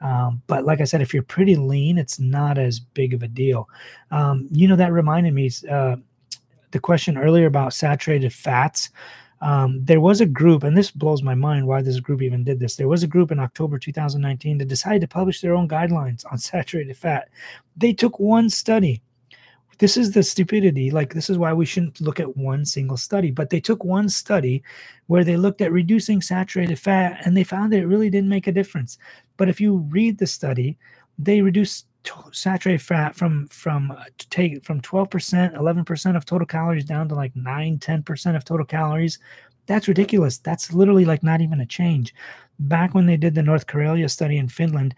[0.00, 3.28] Um, but like I said, if you're pretty lean, it's not as big of a
[3.28, 3.68] deal.
[4.10, 5.96] Um, you know, that reminded me uh,
[6.72, 8.90] the question earlier about saturated fats.
[9.40, 12.60] Um, there was a group, and this blows my mind why this group even did
[12.60, 12.76] this.
[12.76, 16.38] There was a group in October 2019 that decided to publish their own guidelines on
[16.50, 17.28] saturated fat.
[17.76, 19.02] They took one study
[19.78, 20.90] this is the stupidity.
[20.90, 23.30] Like, this is why we shouldn't look at one single study.
[23.30, 24.62] But they took one study
[25.06, 28.46] where they looked at reducing saturated fat and they found that it really didn't make
[28.46, 28.98] a difference.
[29.36, 30.78] But if you read the study,
[31.18, 31.86] they reduced
[32.32, 37.34] saturated fat from from uh, take from 12% 11% of total calories down to like
[37.34, 39.18] 9 10% of total calories
[39.64, 42.14] that's ridiculous that's literally like not even a change
[42.58, 44.94] back when they did the north karelia study in finland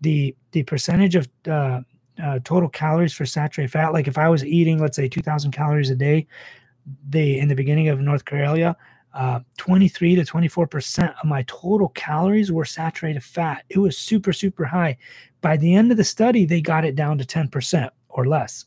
[0.00, 1.80] the the percentage of uh,
[2.22, 3.92] uh, total calories for saturated fat.
[3.92, 6.26] Like if I was eating, let's say, 2,000 calories a day,
[7.08, 8.74] they in the beginning of North Karelia,
[9.14, 13.64] uh, 23 to 24 percent of my total calories were saturated fat.
[13.68, 14.98] It was super super high.
[15.40, 18.66] By the end of the study, they got it down to 10 percent or less.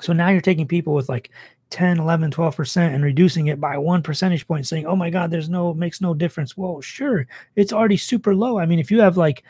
[0.00, 1.30] So now you're taking people with like
[1.70, 5.48] 10, 11, 12% and reducing it by one percentage point, saying, oh my God, there's
[5.48, 6.54] no, makes no difference.
[6.54, 8.58] Well, sure, it's already super low.
[8.58, 9.42] I mean, if you have like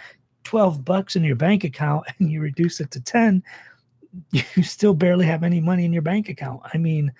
[0.44, 3.42] 12 bucks in your bank account and you reduce it to 10
[4.30, 6.60] you still barely have any money in your bank account.
[6.72, 7.12] I mean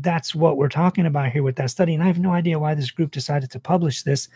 [0.00, 2.74] that's what we're talking about here with that study and i have no idea why
[2.74, 4.28] this group decided to publish this.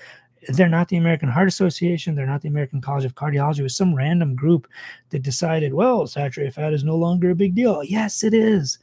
[0.48, 3.76] They're not the american heart association they're not the american college of cardiology it was
[3.76, 4.68] some random group
[5.10, 7.82] that decided well saturated fat is no longer a big deal.
[7.82, 8.78] Yes it is.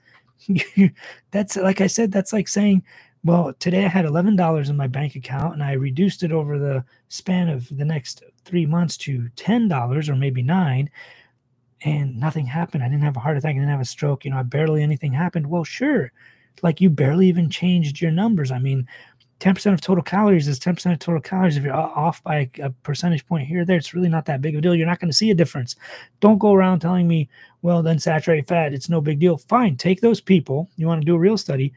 [1.31, 2.83] That's like i said that's like saying
[3.23, 6.83] well today i had $11 in my bank account and i reduced it over the
[7.07, 10.89] span of the next three months to $10 or maybe nine
[11.83, 12.83] and nothing happened.
[12.83, 13.51] I didn't have a heart attack.
[13.51, 14.25] I didn't have a stroke.
[14.25, 15.47] You know, I barely anything happened.
[15.47, 16.11] Well, sure.
[16.61, 18.51] Like you barely even changed your numbers.
[18.51, 18.87] I mean,
[19.39, 21.57] 10% of total calories is 10% of total calories.
[21.57, 24.55] If you're off by a percentage point here or there, it's really not that big
[24.55, 24.75] of a deal.
[24.75, 25.75] You're not going to see a difference.
[26.21, 27.29] Don't go around telling me,
[27.61, 29.37] well, then saturated fat, it's no big deal.
[29.37, 30.69] Fine, take those people.
[30.77, 31.73] You want to do a real study.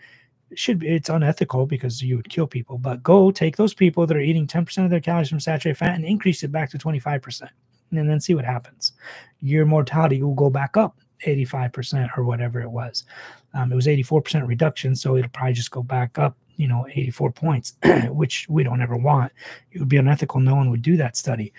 [0.54, 4.16] Should be, it's unethical because you would kill people, but go take those people that
[4.16, 7.48] are eating 10% of their calories from saturated fat and increase it back to 25%
[7.92, 8.92] and then see what happens.
[9.40, 13.04] Your mortality will go back up 85% or whatever it was.
[13.54, 17.32] Um, it was 84% reduction, so it'll probably just go back up, you know, 84
[17.32, 17.76] points,
[18.09, 19.32] which we don't ever want.
[19.72, 20.40] It would be unethical.
[20.40, 21.52] No one would do that study.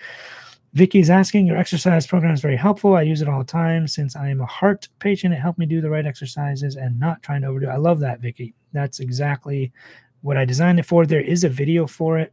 [0.74, 2.94] Vicky is asking, your exercise program is very helpful.
[2.94, 3.88] I use it all the time.
[3.88, 7.22] Since I am a heart patient, it helped me do the right exercises and not
[7.22, 7.68] trying to overdo.
[7.68, 8.54] I love that, Vicky.
[8.72, 9.72] That's exactly
[10.20, 11.06] what I designed it for.
[11.06, 12.32] There is a video for it.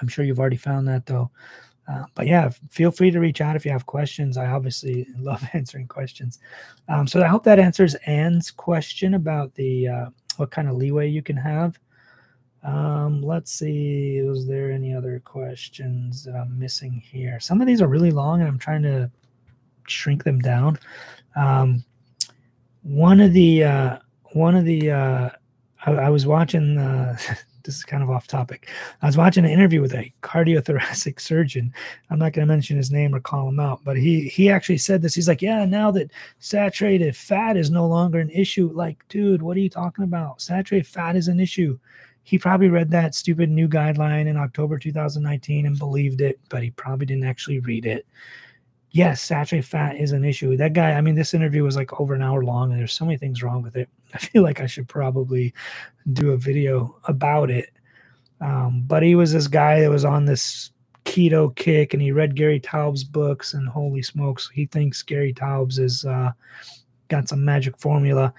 [0.00, 1.30] I'm sure you've already found that though.
[1.88, 4.36] Uh, but yeah, feel free to reach out if you have questions.
[4.36, 6.38] I obviously love answering questions.
[6.88, 11.08] Um, so I hope that answers Anne's question about the uh, what kind of leeway
[11.08, 11.78] you can have.
[12.64, 17.40] Um, let's see, was there any other questions that I'm missing here?
[17.40, 19.10] Some of these are really long, and I'm trying to
[19.88, 20.78] shrink them down.
[21.34, 21.84] Um,
[22.82, 23.98] one of the uh,
[24.32, 25.30] one of the uh,
[25.86, 26.78] I, I was watching.
[26.78, 27.16] Uh,
[27.64, 28.68] this is kind of off topic.
[29.02, 31.72] I was watching an interview with a cardiothoracic surgeon.
[32.10, 34.78] I'm not going to mention his name or call him out, but he he actually
[34.78, 35.14] said this.
[35.14, 39.56] He's like, "Yeah, now that saturated fat is no longer an issue, like, dude, what
[39.56, 40.40] are you talking about?
[40.40, 41.78] Saturated fat is an issue."
[42.24, 46.70] He probably read that stupid new guideline in October 2019 and believed it, but he
[46.70, 48.06] probably didn't actually read it
[48.92, 50.56] yes, saturated fat is an issue.
[50.56, 53.04] That guy, I mean, this interview was like over an hour long, and there's so
[53.04, 53.88] many things wrong with it.
[54.14, 55.52] I feel like I should probably
[56.12, 57.70] do a video about it.
[58.40, 60.70] Um, but he was this guy that was on this
[61.04, 65.78] keto kick, and he read Gary Taubes' books, and holy smokes, he thinks Gary Taubes
[65.78, 66.32] is uh,
[67.08, 68.32] got some magic formula,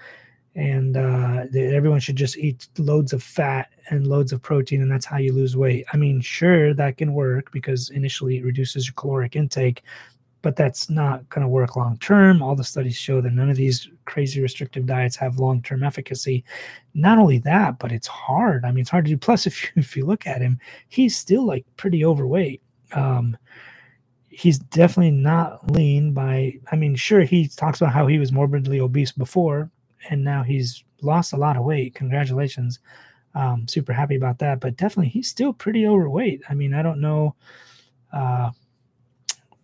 [0.54, 5.06] and uh, everyone should just eat loads of fat and loads of protein, and that's
[5.06, 5.84] how you lose weight.
[5.92, 9.82] I mean, sure, that can work because initially it reduces your caloric intake,
[10.42, 12.42] but that's not going to work long term.
[12.42, 16.44] All the studies show that none of these crazy restrictive diets have long term efficacy.
[16.94, 18.64] Not only that, but it's hard.
[18.64, 19.18] I mean, it's hard to do.
[19.18, 22.62] Plus, if you, if you look at him, he's still like pretty overweight.
[22.92, 23.36] Um,
[24.28, 28.80] he's definitely not lean by, I mean, sure, he talks about how he was morbidly
[28.80, 29.70] obese before,
[30.10, 31.94] and now he's lost a lot of weight.
[31.94, 32.78] Congratulations.
[33.34, 34.60] Um, super happy about that.
[34.60, 36.42] But definitely, he's still pretty overweight.
[36.48, 37.34] I mean, I don't know.
[38.12, 38.50] Uh,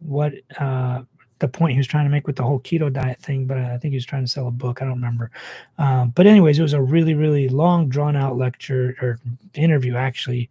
[0.00, 1.03] what uh,
[1.38, 3.79] the point he was trying to make with the whole keto diet thing, but I
[3.79, 4.81] think he was trying to sell a book.
[4.81, 5.31] I don't remember.
[5.79, 9.18] Um, but anyways, it was a really, really long, drawn out lecture or
[9.55, 10.50] interview actually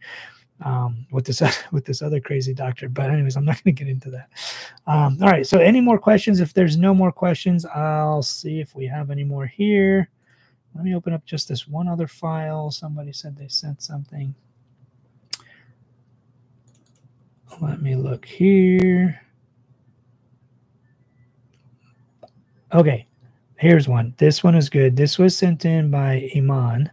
[0.66, 1.42] um, with this
[1.72, 2.90] with this other crazy doctor.
[2.90, 4.30] But anyways, I'm not going to get into that.
[4.88, 5.46] Um, all right.
[5.48, 6.40] So any more questions?
[6.40, 10.10] If there's no more questions, I'll see if we have any more here.
[10.76, 12.72] Let me open up just this one other file.
[12.72, 14.36] Somebody said they sent something.
[17.62, 19.22] Let me look here.
[22.74, 23.08] Okay,
[23.58, 24.14] here's one.
[24.18, 24.96] This one is good.
[24.96, 26.92] This was sent in by Iman.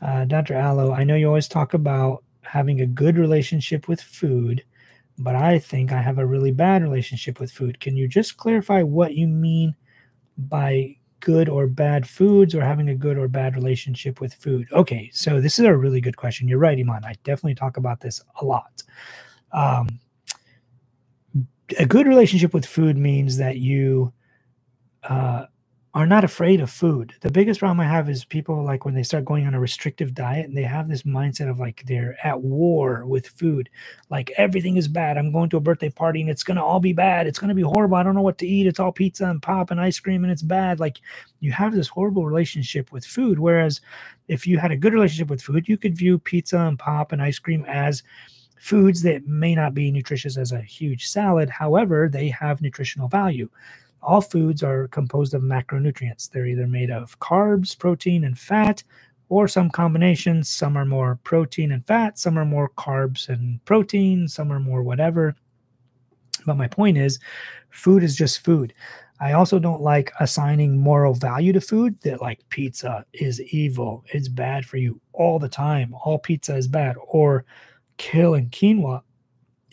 [0.00, 0.54] Uh, Dr.
[0.54, 4.64] Alo, I know you always talk about having a good relationship with food,
[5.18, 7.80] but I think I have a really bad relationship with food.
[7.80, 9.74] Can you just clarify what you mean
[10.36, 14.66] by good or bad foods or having a good or bad relationship with food?
[14.72, 16.46] Okay, so this is a really good question.
[16.48, 17.04] You're right, Iman.
[17.04, 18.82] I definitely talk about this a lot.
[19.52, 20.00] Um,
[21.78, 24.12] a good relationship with food means that you
[25.04, 25.46] uh,
[25.96, 27.14] are not afraid of food.
[27.22, 30.12] The biggest problem I have is people like when they start going on a restrictive
[30.12, 33.70] diet and they have this mindset of like they're at war with food.
[34.10, 35.16] Like everything is bad.
[35.16, 37.26] I'm going to a birthday party and it's going to all be bad.
[37.26, 37.96] It's going to be horrible.
[37.96, 38.66] I don't know what to eat.
[38.66, 40.80] It's all pizza and pop and ice cream and it's bad.
[40.80, 41.00] Like
[41.40, 43.38] you have this horrible relationship with food.
[43.38, 43.80] Whereas
[44.28, 47.22] if you had a good relationship with food, you could view pizza and pop and
[47.22, 48.02] ice cream as
[48.58, 51.48] foods that may not be nutritious as a huge salad.
[51.48, 53.48] However, they have nutritional value
[54.06, 56.30] all foods are composed of macronutrients.
[56.30, 58.84] They're either made of carbs, protein, and fat,
[59.28, 60.48] or some combinations.
[60.48, 64.84] Some are more protein and fat, some are more carbs and protein, some are more
[64.84, 65.34] whatever.
[66.46, 67.18] But my point is,
[67.70, 68.72] food is just food.
[69.18, 74.28] I also don't like assigning moral value to food that, like, pizza is evil, it's
[74.28, 75.94] bad for you all the time.
[76.04, 77.44] All pizza is bad, or
[77.96, 79.02] killing quinoa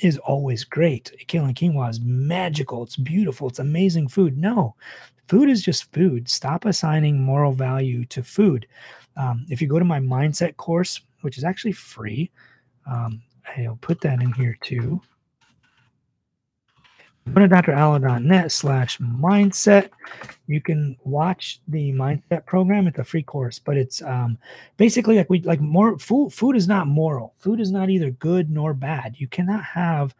[0.03, 1.11] is always great.
[1.27, 2.83] Kale quinoa is magical.
[2.83, 3.47] It's beautiful.
[3.47, 4.37] It's amazing food.
[4.37, 4.75] No,
[5.27, 6.29] food is just food.
[6.29, 8.67] Stop assigning moral value to food.
[9.15, 12.31] Um, if you go to my mindset course, which is actually free,
[12.85, 13.21] um,
[13.57, 15.01] I'll put that in here too.
[17.31, 19.89] Go to dralo.net slash mindset.
[20.47, 22.85] You can watch the mindset program.
[22.85, 24.37] It's a free course, but it's um,
[24.75, 26.33] basically like we like more food.
[26.33, 27.33] Food is not moral.
[27.37, 29.15] Food is not either good nor bad.
[29.17, 30.13] You cannot have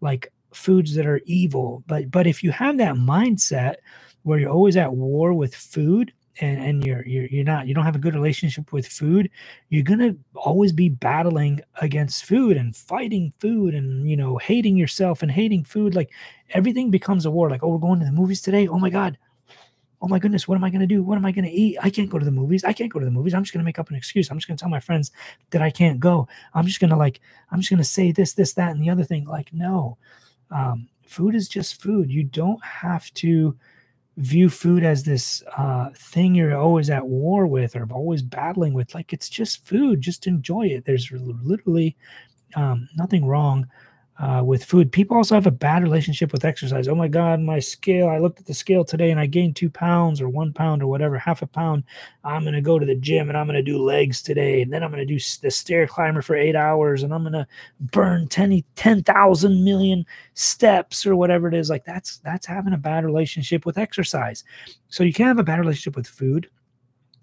[0.00, 1.84] like foods that are evil.
[1.86, 3.76] But but if you have that mindset
[4.22, 7.84] where you're always at war with food, and, and you're, you're you're not you don't
[7.84, 9.30] have a good relationship with food
[9.70, 15.22] you're gonna always be battling against food and fighting food and you know hating yourself
[15.22, 16.10] and hating food like
[16.50, 18.68] everything becomes a war like oh we're going to the movies today?
[18.68, 19.18] Oh my god.
[20.02, 21.02] Oh my goodness what am i going to do?
[21.02, 21.78] What am i going to eat?
[21.82, 22.64] I can't go to the movies.
[22.64, 23.34] I can't go to the movies.
[23.34, 24.30] I'm just going to make up an excuse.
[24.30, 25.10] I'm just going to tell my friends
[25.50, 26.28] that i can't go.
[26.54, 27.20] I'm just going to like
[27.50, 29.24] i'm just going to say this this that and the other thing.
[29.24, 29.96] Like no.
[30.50, 32.10] Um, food is just food.
[32.10, 33.56] You don't have to
[34.16, 38.94] view food as this uh, thing you're always at war with or always battling with.
[38.94, 40.00] Like it's just food.
[40.00, 40.84] Just enjoy it.
[40.84, 41.96] There's literally
[42.54, 43.68] um, nothing wrong
[44.18, 44.90] uh, with food.
[44.90, 46.88] People also have a bad relationship with exercise.
[46.88, 48.08] Oh my God, my scale.
[48.08, 50.86] I looked at the scale today and I gained two pounds or one pound or
[50.86, 51.84] whatever, half a pound.
[52.24, 54.62] I'm going to go to the gym and I'm going to do legs today.
[54.62, 57.34] And then I'm going to do the stair climber for eight hours and I'm going
[57.34, 57.46] to
[57.78, 61.68] burn 10,000 10, million steps or whatever it is.
[61.68, 64.44] Like that's, that's having a bad relationship with exercise.
[64.88, 66.48] So you can have a bad relationship with food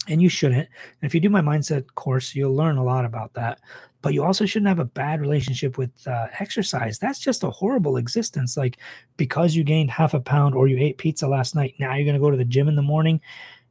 [0.08, 0.68] and you shouldn't.
[0.68, 3.60] And if you do my mindset course, you'll learn a lot about that
[4.04, 7.00] but you also shouldn't have a bad relationship with uh, exercise.
[7.00, 8.58] That's just a horrible existence.
[8.58, 8.78] Like
[9.16, 12.14] because you gained half a pound or you ate pizza last night, now you're going
[12.14, 13.22] to go to the gym in the morning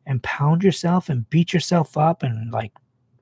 [0.07, 2.73] and pound yourself and beat yourself up and like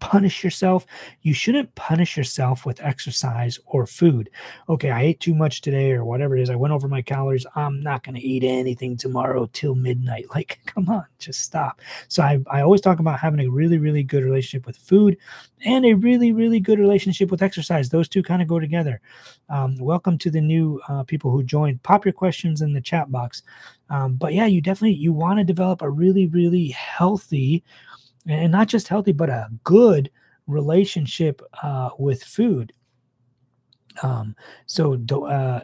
[0.01, 0.87] punish yourself.
[1.23, 4.31] You shouldn't punish yourself with exercise or food.
[4.69, 6.51] Okay, I ate too much today or whatever it is.
[6.51, 7.47] I went over my calories.
[7.55, 10.27] I'm not going to eat anything tomorrow till midnight.
[10.41, 11.81] Like, come on, just stop.
[12.09, 15.19] So I, I always talk about having a really, really good relationship with food
[15.65, 17.89] and a really, really good relationship with exercise.
[17.91, 19.01] Those two kind of go together.
[19.51, 21.83] Um, welcome to the new uh, people who joined.
[21.83, 23.43] Pop your questions in the chat box.
[23.91, 27.65] Um, but yeah, you definitely you want to develop a really, really healthy
[28.27, 30.11] and not just healthy, but a good
[30.47, 32.73] relationship uh, with food.
[34.03, 34.35] Um,
[34.67, 35.61] so uh,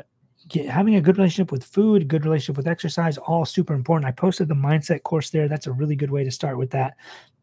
[0.49, 4.09] get, having a good relationship with food, good relationship with exercise, all super important.
[4.09, 5.49] I posted the mindset course there.
[5.49, 6.97] That's a really good way to start with that.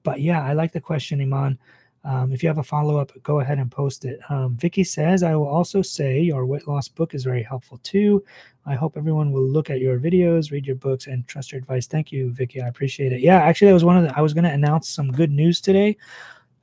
[0.03, 1.57] But yeah, I like the question, Iman.
[2.05, 4.19] Um, if you have a follow up, go ahead and post it.
[4.29, 8.23] Um, Vicky says, I will also say your weight loss book is very helpful too.
[8.65, 11.87] I hope everyone will look at your videos, read your books, and trust your advice.
[11.87, 12.61] Thank you, Vicky.
[12.61, 13.21] I appreciate it.
[13.21, 15.61] Yeah, actually, that was one of the, I was going to announce some good news
[15.61, 15.97] today.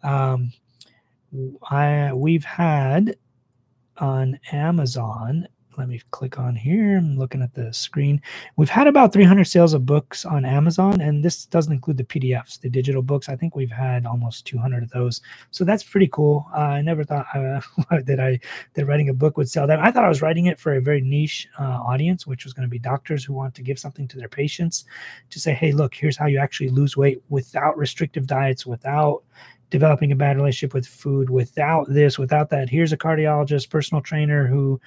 [0.03, 0.53] Um,
[1.71, 3.17] I we've had
[3.99, 5.47] on Amazon
[5.81, 6.99] let me click on here.
[6.99, 8.21] I'm looking at the screen.
[8.57, 12.61] We've had about 300 sales of books on Amazon, and this doesn't include the PDFs,
[12.61, 13.31] the digital books.
[13.31, 15.23] I think we've had almost 200 of those.
[15.51, 16.47] So that's pretty cool.
[16.55, 17.63] Uh, I never thought uh,
[18.03, 18.39] that I
[18.75, 19.81] that writing a book would sell that.
[19.81, 22.69] I thought I was writing it for a very niche uh, audience, which was going
[22.69, 24.85] to be doctors who want to give something to their patients
[25.31, 29.23] to say, hey, look, here's how you actually lose weight without restrictive diets, without
[29.71, 34.47] developing a bad relationship with food without this without that here's a cardiologist personal trainer
[34.47, 34.81] who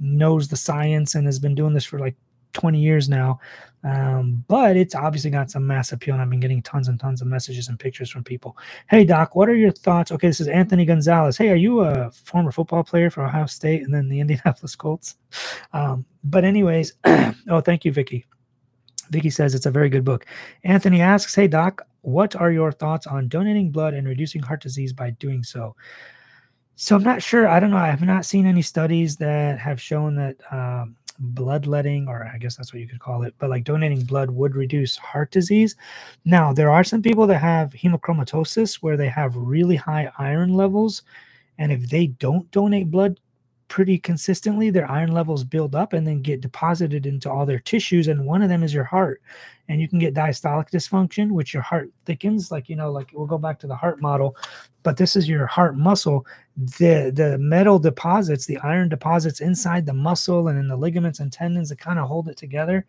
[0.00, 2.16] knows the science and has been doing this for like
[2.52, 3.38] 20 years now.
[3.82, 7.22] Um, but it's obviously got some mass appeal, and I've been getting tons and tons
[7.22, 8.56] of messages and pictures from people.
[8.90, 10.12] Hey, Doc, what are your thoughts?
[10.12, 11.38] Okay, this is Anthony Gonzalez.
[11.38, 15.16] Hey, are you a former football player for Ohio State and then the Indianapolis Colts?
[15.72, 18.26] Um, but, anyways, oh, thank you, Vicky.
[19.08, 20.26] Vicky says it's a very good book.
[20.62, 24.92] Anthony asks, Hey, Doc, what are your thoughts on donating blood and reducing heart disease
[24.92, 25.74] by doing so?
[26.82, 27.46] So I'm not sure.
[27.46, 27.76] I don't know.
[27.76, 32.56] I have not seen any studies that have shown that um, bloodletting, or I guess
[32.56, 35.76] that's what you could call it, but like donating blood would reduce heart disease.
[36.24, 41.02] Now, there are some people that have hemochromatosis where they have really high iron levels.
[41.58, 43.20] And if they don't donate blood
[43.70, 48.08] pretty consistently, their iron levels build up and then get deposited into all their tissues.
[48.08, 49.22] And one of them is your heart
[49.70, 52.50] and you can get diastolic dysfunction, which your heart thickens.
[52.50, 54.36] Like, you know, like we'll go back to the heart model,
[54.82, 56.26] but this is your heart muscle.
[56.56, 61.32] The the metal deposits, the iron deposits inside the muscle and in the ligaments and
[61.32, 62.84] tendons that kind of hold it together.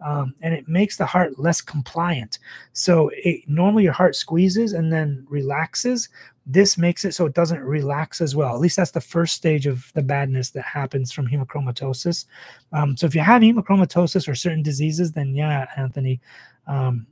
[0.00, 2.38] Um, and it makes the heart less compliant.
[2.72, 6.08] So it, normally your heart squeezes and then relaxes.
[6.44, 8.54] This makes it so it doesn't relax as well.
[8.54, 12.26] At least that's the first stage of the badness that happens from hemochromatosis.
[12.72, 16.20] Um, so if you have hemochromatosis or certain diseases, then yeah, Anthony,
[16.66, 17.06] um,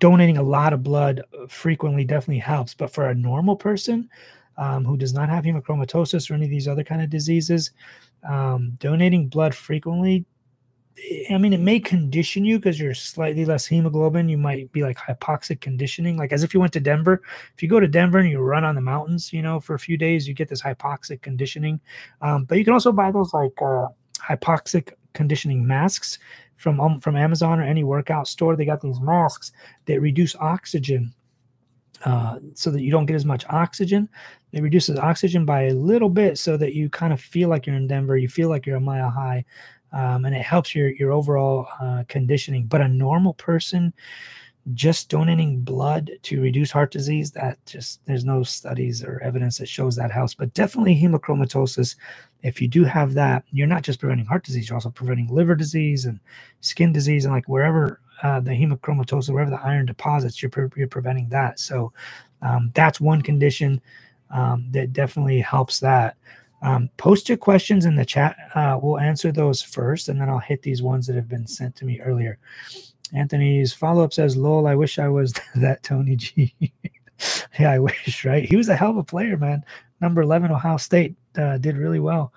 [0.00, 2.74] donating a lot of blood frequently definitely helps.
[2.74, 4.10] But for a normal person
[4.56, 7.70] um, who does not have hemochromatosis or any of these other kind of diseases,
[8.28, 10.24] um, donating blood frequently
[11.30, 14.28] I mean, it may condition you because you're slightly less hemoglobin.
[14.28, 17.20] You might be like hypoxic conditioning, like as if you went to Denver.
[17.54, 19.78] If you go to Denver and you run on the mountains, you know, for a
[19.78, 21.80] few days, you get this hypoxic conditioning.
[22.22, 23.88] Um, but you can also buy those like uh,
[24.20, 26.18] hypoxic conditioning masks
[26.56, 28.54] from um, from Amazon or any workout store.
[28.54, 29.52] They got these masks
[29.86, 31.12] that reduce oxygen
[32.04, 34.08] uh, so that you don't get as much oxygen.
[34.52, 37.76] It reduces oxygen by a little bit so that you kind of feel like you're
[37.76, 38.16] in Denver.
[38.16, 39.44] You feel like you're a mile high,
[39.94, 42.66] um, and it helps your your overall uh, conditioning.
[42.66, 43.94] But a normal person
[44.72, 49.68] just donating blood to reduce heart disease that just there's no studies or evidence that
[49.68, 50.34] shows that helps.
[50.34, 51.96] But definitely hemochromatosis
[52.42, 55.54] if you do have that you're not just preventing heart disease you're also preventing liver
[55.54, 56.18] disease and
[56.60, 60.88] skin disease and like wherever uh, the hemochromatosis wherever the iron deposits you're, pre- you're
[60.88, 61.58] preventing that.
[61.58, 61.92] So
[62.40, 63.82] um, that's one condition
[64.30, 66.16] um, that definitely helps that
[66.64, 70.38] um, post your questions in the chat uh, we'll answer those first and then i'll
[70.38, 72.38] hit these ones that have been sent to me earlier
[73.14, 76.54] Anthony's follow up says, "Lol, I wish I was that Tony G."
[77.58, 78.24] yeah, I wish.
[78.24, 78.48] Right?
[78.48, 79.64] He was a hell of a player, man.
[80.00, 82.32] Number eleven, Ohio State uh, did really well.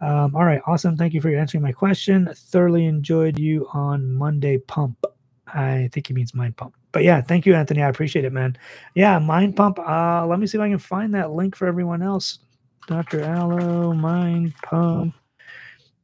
[0.00, 0.96] Um, all right, awesome.
[0.96, 2.28] Thank you for answering my question.
[2.34, 5.04] Thoroughly enjoyed you on Monday Pump.
[5.46, 6.74] I think he means Mind Pump.
[6.92, 7.82] But yeah, thank you, Anthony.
[7.82, 8.56] I appreciate it, man.
[8.94, 9.78] Yeah, Mind Pump.
[9.78, 12.38] Uh, let me see if I can find that link for everyone else.
[12.86, 13.22] Dr.
[13.24, 15.14] Alo, Mind Pump.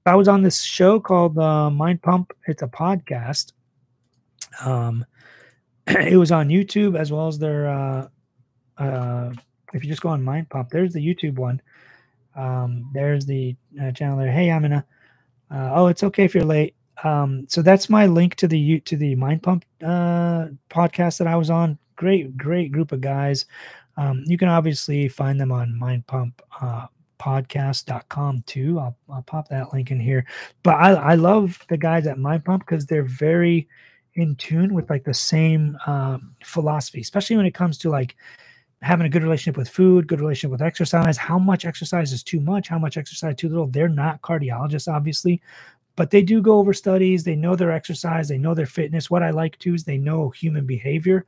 [0.07, 2.33] I was on this show called uh, Mind Pump.
[2.47, 3.53] It's a podcast
[4.65, 5.05] um,
[5.87, 7.69] it was on YouTube as well as their.
[7.69, 8.09] Uh,
[8.79, 9.33] uh,
[9.73, 11.61] if you just go on Mind Pump, there's the YouTube one.
[12.35, 14.33] Um, there's the uh, channel there.
[14.33, 14.85] Hey, I'm gonna.
[15.51, 16.75] Uh, oh, it's okay if you're late.
[17.03, 21.37] Um, so that's my link to the to the Mind Pump uh, podcast that I
[21.37, 21.79] was on.
[21.97, 23.47] Great, great group of guys.
[23.97, 26.87] Um, you can obviously find them on Mind Pump uh,
[27.21, 28.79] podcast.com too.
[28.79, 30.27] I'll, I'll pop that link in here.
[30.63, 33.69] But I, I love the guys at Mind Pump because they're very
[34.15, 38.17] in tune with like the same um, philosophy, especially when it comes to like
[38.83, 41.17] having a good relationship with food, good relationship with exercise.
[41.17, 42.69] How much exercise is too much?
[42.69, 43.67] How much exercise too little?
[43.67, 45.43] They're not cardiologists, obviously,
[45.97, 47.23] but they do go over studies.
[47.23, 48.29] They know their exercise.
[48.29, 49.11] They know their fitness.
[49.11, 51.27] What I like too is they know human behavior.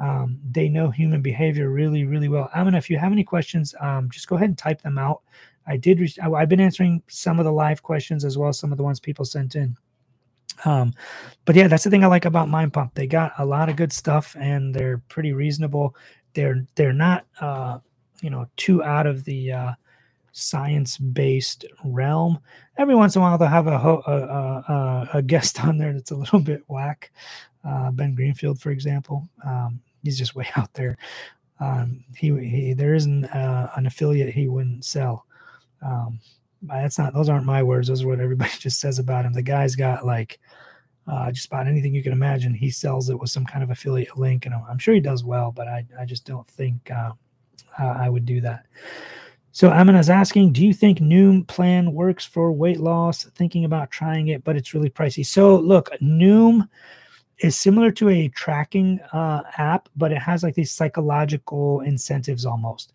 [0.00, 2.50] Um, they know human behavior really, really well.
[2.56, 5.22] Mean, if you have any questions, um, just go ahead and type them out.
[5.66, 6.00] I did.
[6.00, 8.84] Re- I've been answering some of the live questions as well as some of the
[8.84, 9.76] ones people sent in.
[10.64, 10.92] Um,
[11.44, 12.94] but yeah, that's the thing I like about Mind Pump.
[12.94, 15.94] They got a lot of good stuff and they're pretty reasonable.
[16.34, 17.78] They're they're not uh,
[18.22, 19.72] you know too out of the uh,
[20.32, 22.38] science-based realm.
[22.76, 24.12] Every once in a while, they'll have a ho- a,
[24.72, 27.10] a, a, guest on there that's a little bit whack.
[27.64, 30.96] Uh, ben Greenfield, for example, um, he's just way out there.
[31.60, 35.26] Um, he, he there isn't uh, an affiliate he wouldn't sell.
[35.84, 36.20] Um,
[36.62, 37.88] that's not those aren't my words.
[37.88, 39.32] Those are what everybody just says about him.
[39.32, 40.38] The guy's got like
[41.06, 42.54] uh, just about anything you can imagine.
[42.54, 45.24] He sells it with some kind of affiliate link, and I'm, I'm sure he does
[45.24, 45.52] well.
[45.52, 47.12] But I I just don't think uh,
[47.78, 48.66] I would do that.
[49.52, 53.24] So Amina's asking, do you think Noom plan works for weight loss?
[53.24, 55.26] Thinking about trying it, but it's really pricey.
[55.26, 56.68] So look, Noom
[57.40, 62.92] is similar to a tracking uh, app, but it has like these psychological incentives almost.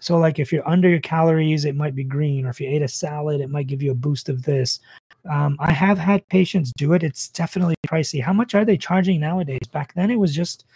[0.00, 2.82] So, like if you're under your calories, it might be green, or if you ate
[2.82, 4.80] a salad, it might give you a boost of this.
[5.28, 7.02] Um, I have had patients do it.
[7.02, 8.22] It's definitely pricey.
[8.22, 9.66] How much are they charging nowadays?
[9.72, 10.66] Back then, it was just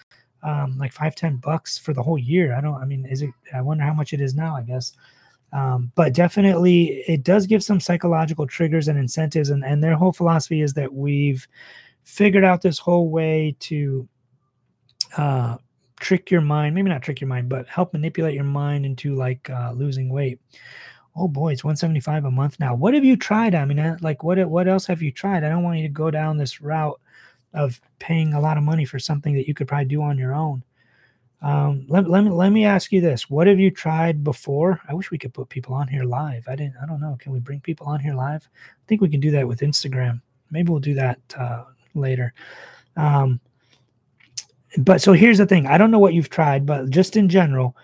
[0.43, 2.55] um, like five, ten bucks for the whole year.
[2.55, 2.75] I don't.
[2.75, 3.31] I mean, is it?
[3.55, 4.57] I wonder how much it is now.
[4.57, 4.93] I guess.
[5.53, 10.13] Um, but definitely, it does give some psychological triggers and incentives, and and their whole
[10.13, 11.47] philosophy is that we've
[12.05, 14.09] figured out this whole way to
[15.17, 15.57] uh,
[16.01, 19.49] trick your mind, maybe not trick your mind, but help manipulate your mind into like
[19.51, 20.41] uh, losing weight.
[21.15, 22.75] Oh boy, it's 175 a month now.
[22.75, 23.55] What have you tried?
[23.55, 25.45] I mean, like what what else have you tried?
[25.45, 27.01] I don't want you to go down this route
[27.55, 30.35] of paying a lot of money for something that you could probably do on your
[30.35, 30.65] own.
[31.43, 34.81] Um, let, let me let me ask you this: What have you tried before?
[34.89, 36.47] I wish we could put people on here live.
[36.49, 36.77] I didn't.
[36.83, 37.17] I don't know.
[37.21, 38.49] Can we bring people on here live?
[38.55, 40.23] I think we can do that with Instagram.
[40.51, 41.65] Maybe we'll do that uh,
[41.95, 42.35] later.
[42.97, 43.41] Um,
[44.79, 47.77] but so here's the thing I don't know what you've tried, but just in general,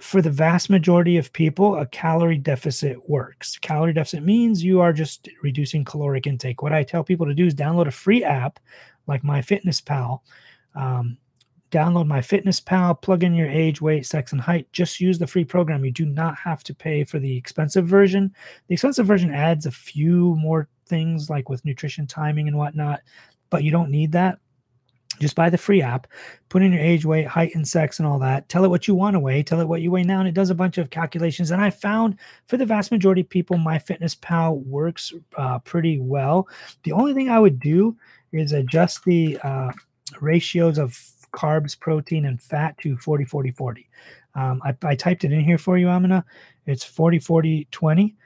[0.00, 3.58] for the vast majority of people, a calorie deficit works.
[3.58, 6.62] Calorie deficit means you are just reducing caloric intake.
[6.62, 8.58] What I tell people to do is download a free app
[9.06, 10.20] like MyFitnessPal.
[10.74, 11.18] Um,
[11.70, 14.70] download MyFitnessPal, plug in your age, weight, sex, and height.
[14.72, 15.84] Just use the free program.
[15.84, 18.34] You do not have to pay for the expensive version.
[18.66, 23.00] The expensive version adds a few more things like with nutrition timing and whatnot,
[23.48, 24.38] but you don't need that
[25.20, 26.06] just buy the free app,
[26.48, 28.48] put in your age, weight, height, and sex, and all that.
[28.48, 30.34] Tell it what you want to weigh, tell it what you weigh now, and it
[30.34, 31.50] does a bunch of calculations.
[31.50, 32.16] And I found
[32.46, 36.48] for the vast majority of people, MyFitnessPal works uh, pretty well.
[36.84, 37.96] The only thing I would do
[38.32, 39.72] is adjust the uh,
[40.20, 40.98] ratios of
[41.32, 43.88] carbs, protein, and fat to 40, 40, 40.
[44.34, 46.24] Um, I, I typed it in here for you, Amina.
[46.66, 48.16] It's 40, 40, 20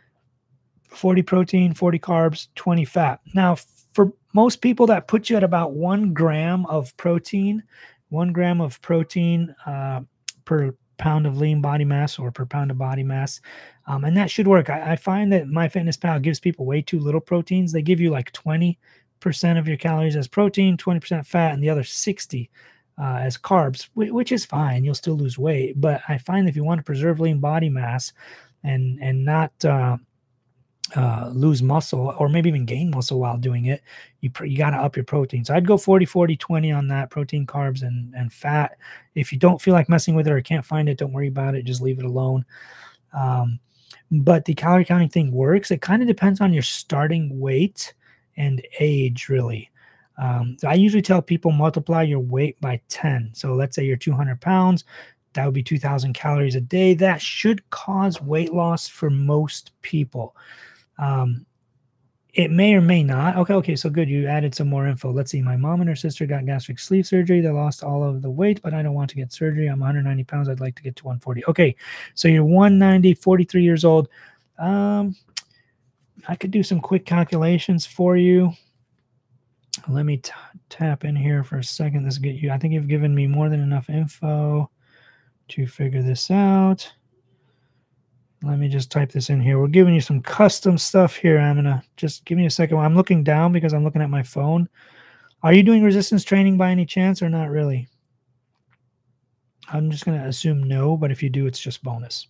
[0.95, 3.21] 40 protein, 40 carbs, 20 fat.
[3.35, 3.57] Now,
[3.93, 7.63] for most people, that puts you at about one gram of protein,
[8.09, 10.01] one gram of protein uh,
[10.45, 13.41] per pound of lean body mass or per pound of body mass.
[13.87, 14.71] Um, and that should work.
[14.71, 17.73] I, I find that MyFitnessPal gives people way too little proteins.
[17.73, 18.77] They give you like 20%
[19.59, 22.51] of your calories as protein, 20% fat, and the other 60
[22.97, 24.85] uh, as carbs, which is fine.
[24.85, 25.81] You'll still lose weight.
[25.81, 28.13] But I find if you want to preserve lean body mass
[28.63, 29.97] and and not uh,
[30.97, 33.83] uh, lose muscle or maybe even gain muscle while doing it,
[34.21, 35.45] you pr- you got to up your protein.
[35.45, 38.77] So I'd go 40, 40, 20 on that protein, carbs, and and fat.
[39.15, 41.55] If you don't feel like messing with it or can't find it, don't worry about
[41.55, 41.65] it.
[41.65, 42.45] Just leave it alone.
[43.13, 43.59] Um,
[44.11, 45.71] but the calorie counting thing works.
[45.71, 47.95] It kind of depends on your starting weight
[48.37, 49.71] and age, really.
[50.19, 53.31] Um, so I usually tell people multiply your weight by 10.
[53.33, 54.85] So let's say you're 200 pounds,
[55.35, 56.95] that would be 2,000 calories a day.
[56.95, 60.37] That should cause weight loss for most people.
[60.99, 61.47] Um,
[62.35, 63.37] it may or may not.
[63.37, 64.09] Okay, okay, so good.
[64.09, 65.13] You added some more info.
[65.13, 65.41] Let's see.
[65.41, 67.41] My mom and her sister got gastric sleeve surgery.
[67.41, 69.69] They lost all of the weight, but I don't want to get surgery.
[69.69, 70.49] I'm 190 pounds.
[70.49, 71.45] I'd like to get to 140.
[71.47, 71.77] Okay,
[72.15, 74.09] so you're 190, 43 years old.
[74.59, 75.15] Um,
[76.27, 78.53] I could do some quick calculations for you.
[79.89, 80.21] Let me
[80.71, 82.05] tap in here for a second.
[82.05, 82.51] This get you.
[82.51, 84.71] I think you've given me more than enough info
[85.49, 86.91] to figure this out.
[88.45, 89.59] Let me just type this in here.
[89.59, 91.39] We're giving you some custom stuff here.
[91.39, 92.79] I'm gonna just give me a second.
[92.79, 94.69] I'm looking down because I'm looking at my phone.
[95.43, 97.89] Are you doing resistance training by any chance or not really?
[99.73, 102.27] I'm just gonna assume no, but if you do, it's just bonus.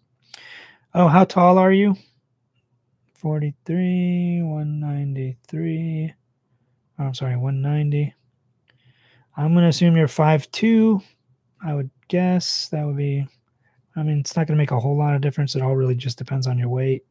[0.95, 1.97] Oh, how tall are you?
[3.15, 6.15] 43, 193.
[6.99, 8.15] Oh, I'm sorry, 190.
[9.37, 11.03] I'm going to assume you're 5'2.
[11.65, 13.27] I would guess that would be,
[13.97, 15.55] I mean, it's not going to make a whole lot of difference.
[15.55, 17.05] It all really just depends on your weight.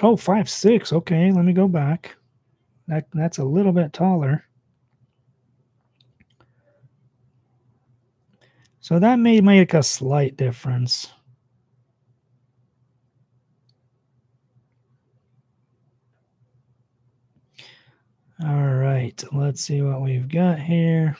[0.00, 0.92] Oh, five six.
[0.92, 2.16] Okay, let me go back.
[2.88, 4.44] That that's a little bit taller.
[8.80, 11.12] So that may make a slight difference.
[18.44, 21.16] All right, let's see what we've got here.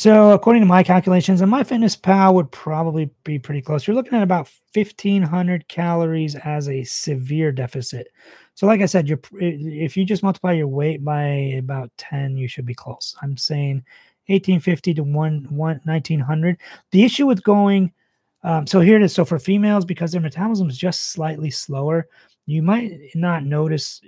[0.00, 3.86] So, according to my calculations, and my fitness pal would probably be pretty close.
[3.86, 8.08] You're looking at about 1,500 calories as a severe deficit.
[8.54, 11.26] So, like I said, you're if you just multiply your weight by
[11.58, 13.14] about 10, you should be close.
[13.20, 13.84] I'm saying
[14.28, 16.56] 1850 to 1, 1 1900.
[16.92, 17.92] The issue with going,
[18.42, 19.12] um, so here it is.
[19.12, 22.08] So, for females, because their metabolism is just slightly slower,
[22.46, 24.00] you might not notice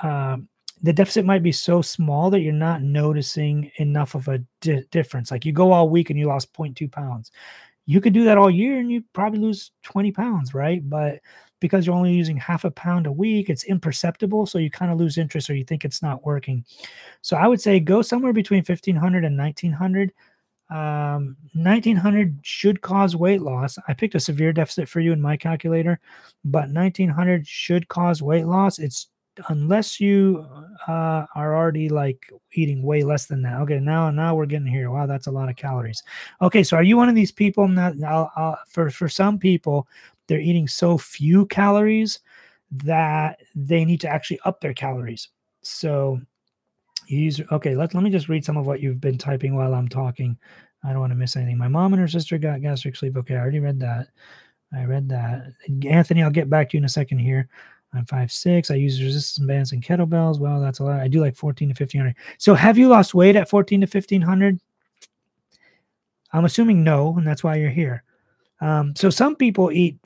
[0.00, 0.36] uh,
[0.82, 5.30] the deficit might be so small that you're not noticing enough of a di- difference.
[5.30, 7.30] Like you go all week and you lost 0.2 pounds.
[7.86, 10.88] You could do that all year and you probably lose 20 pounds, right?
[10.88, 11.20] But
[11.60, 14.46] because you're only using half a pound a week, it's imperceptible.
[14.46, 16.64] So you kind of lose interest or you think it's not working.
[17.20, 20.12] So I would say go somewhere between 1500 and 1900
[20.70, 23.76] um, 1900 should cause weight loss.
[23.88, 25.98] I picked a severe deficit for you in my calculator,
[26.44, 28.78] but 1900 should cause weight loss.
[28.78, 29.08] It's
[29.48, 30.46] unless you
[30.86, 33.60] uh, are already like eating way less than that.
[33.60, 34.90] Okay, now now we're getting here.
[34.90, 36.02] Wow, that's a lot of calories.
[36.42, 37.68] Okay, so are you one of these people?
[37.68, 39.88] Not I'll, I'll, for for some people,
[40.26, 42.20] they're eating so few calories
[42.72, 45.28] that they need to actually up their calories.
[45.62, 46.20] So
[47.08, 49.88] User, okay, let, let me just read some of what you've been typing while I'm
[49.88, 50.38] talking.
[50.84, 51.58] I don't want to miss anything.
[51.58, 53.16] My mom and her sister got gastric sleeve.
[53.16, 54.08] Okay, I already read that.
[54.72, 55.52] I read that.
[55.84, 57.48] Anthony, I'll get back to you in a second here.
[57.92, 58.70] I'm five six.
[58.70, 60.38] I use resistance bands and kettlebells.
[60.38, 61.00] Well, that's a lot.
[61.00, 62.14] I do like 14 to 1500.
[62.38, 64.60] So have you lost weight at 14 to 1500?
[66.32, 68.04] I'm assuming no, and that's why you're here.
[68.60, 69.98] Um, so some people eat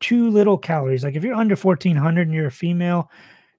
[0.00, 1.04] too little calories.
[1.04, 3.08] Like if you're under 1400 and you're a female,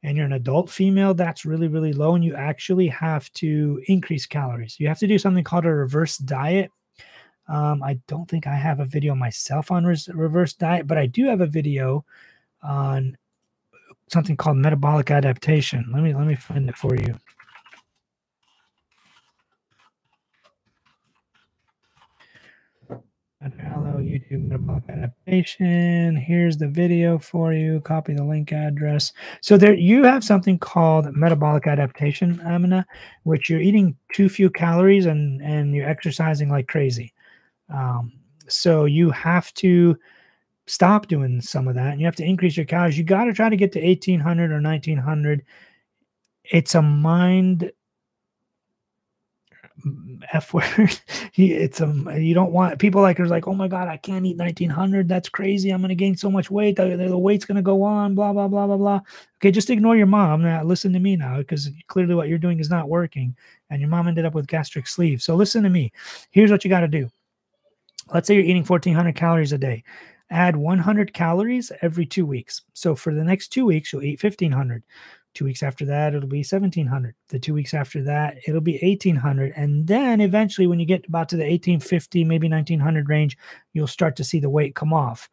[0.03, 2.16] and you're an adult female, that's really, really low.
[2.16, 4.76] And you actually have to increase calories.
[4.78, 6.70] You have to do something called a reverse diet.
[7.47, 11.05] Um, I don't think I have a video myself on res- reverse diet, but I
[11.05, 12.05] do have a video
[12.61, 13.18] on
[14.10, 15.89] something called metabolic adaptation.
[15.93, 17.16] Let me let me find it for you.
[23.41, 26.16] Hello, YouTube metabolic adaptation.
[26.16, 27.82] Here's the video for you.
[27.82, 29.12] Copy the link address.
[29.41, 32.86] So there you have something called metabolic adaptation, Amina,
[33.24, 37.14] which you're eating too few calories and and you're exercising like crazy.
[37.74, 38.14] Um,
[38.47, 39.97] so you have to
[40.68, 42.97] stop doing some of that and you have to increase your calories.
[42.97, 45.43] You got to try to get to 1800 or 1900.
[46.45, 47.72] It's a mind
[50.32, 50.99] F word.
[51.36, 54.38] it's um you don't want people like are like, oh my god, I can't eat
[54.38, 55.07] 1900.
[55.07, 55.72] That's crazy.
[55.72, 56.76] I'm gonna gain so much weight.
[56.76, 58.16] The, the weight's gonna go on.
[58.16, 59.01] Blah blah blah blah blah.
[59.38, 60.43] Okay, just ignore your mom.
[60.43, 63.36] Now listen to me now, because clearly what you're doing is not working,
[63.70, 65.22] and your mom ended up with gastric sleeve.
[65.22, 65.91] So listen to me.
[66.32, 67.09] Here's what you got to do.
[68.14, 69.84] Let's say you're eating 1400 calories a day.
[70.34, 72.64] Add 100 calories every two weeks.
[72.74, 74.84] So for the next two weeks, you'll eat 1500.
[75.36, 77.14] Two weeks after that, it'll be 1700.
[77.30, 79.54] The two weeks after that, it'll be 1800.
[79.56, 83.38] And then eventually, when you get about to the 1850, maybe 1900 range,
[83.74, 85.30] you'll start to see the weight come off.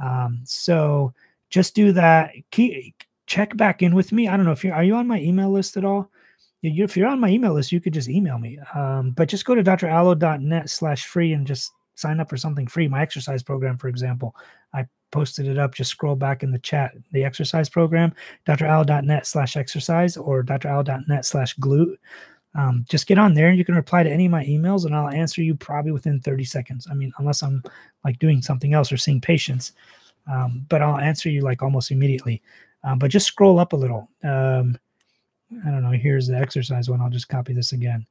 [0.00, 1.12] Um, so
[1.50, 2.32] just do that.
[2.52, 4.28] Keep, check back in with me.
[4.28, 6.10] I don't know if you're, are you on my email list at all?
[6.62, 8.58] If you're on my email list, you could just email me.
[8.74, 12.86] Um, but just go to dralo.net slash free and just sign up for something free.
[12.86, 14.36] My exercise program, for example,
[14.72, 15.74] I posted it up.
[15.74, 16.92] Just scroll back in the chat.
[17.12, 18.14] The exercise program,
[18.46, 21.96] dralo.net slash exercise or dralo.net slash glute.
[22.54, 24.94] Um, just get on there and you can reply to any of my emails and
[24.94, 26.86] I'll answer you probably within 30 seconds.
[26.90, 27.62] I mean, unless I'm
[28.04, 29.72] like doing something else or seeing patients,
[30.30, 32.42] um, but I'll answer you like almost immediately.
[32.82, 34.08] Um, but just scroll up a little.
[34.24, 34.78] Um,
[35.66, 35.90] I don't know.
[35.90, 37.00] Here's the exercise one.
[37.00, 38.06] I'll just copy this again.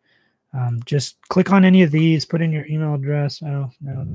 [0.56, 3.42] Um, just click on any of these, put in your email address.
[3.44, 4.06] Oh, no.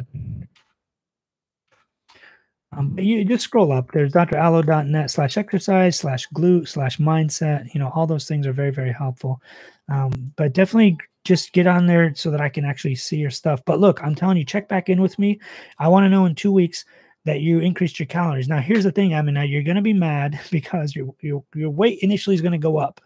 [2.73, 3.91] Um, you just scroll up.
[3.93, 7.75] There's dralo.net slash exercise slash glute slash mindset.
[7.75, 9.43] You know, all those things are very, very helpful.
[9.89, 13.61] Um, but definitely just get on there so that I can actually see your stuff.
[13.67, 15.41] But look, I'm telling you, check back in with me.
[15.79, 16.85] I want to know in two weeks
[17.25, 18.49] that you increased your calories.
[18.49, 19.15] Now, here's the thing.
[19.15, 22.43] I mean, now you're going to be mad because your, your, your weight initially is
[22.43, 23.01] going to go up.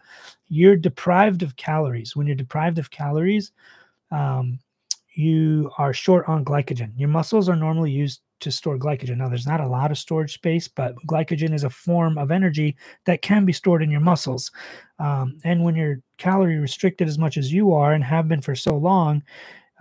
[0.47, 2.15] You're deprived of calories.
[2.15, 3.51] When you're deprived of calories,
[4.11, 4.59] um,
[5.13, 6.91] you are short on glycogen.
[6.97, 9.17] Your muscles are normally used to store glycogen.
[9.17, 12.75] Now, there's not a lot of storage space, but glycogen is a form of energy
[13.05, 14.51] that can be stored in your muscles.
[14.99, 18.55] Um, and when you're calorie restricted as much as you are and have been for
[18.55, 19.23] so long,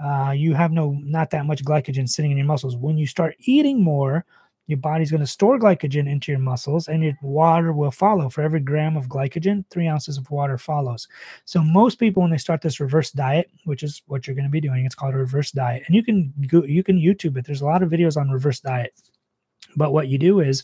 [0.03, 2.77] uh, you have no not that much glycogen sitting in your muscles.
[2.77, 4.25] When you start eating more,
[4.67, 8.31] your body's going to store glycogen into your muscles and your water will follow.
[8.31, 11.07] For every gram of glycogen, three ounces of water follows.
[11.45, 14.51] So most people, when they start this reverse diet, which is what you're going to
[14.51, 15.83] be doing, it's called a reverse diet.
[15.87, 17.45] And you can go, you can YouTube it.
[17.45, 18.95] There's a lot of videos on reverse diet.
[19.77, 20.63] But what you do is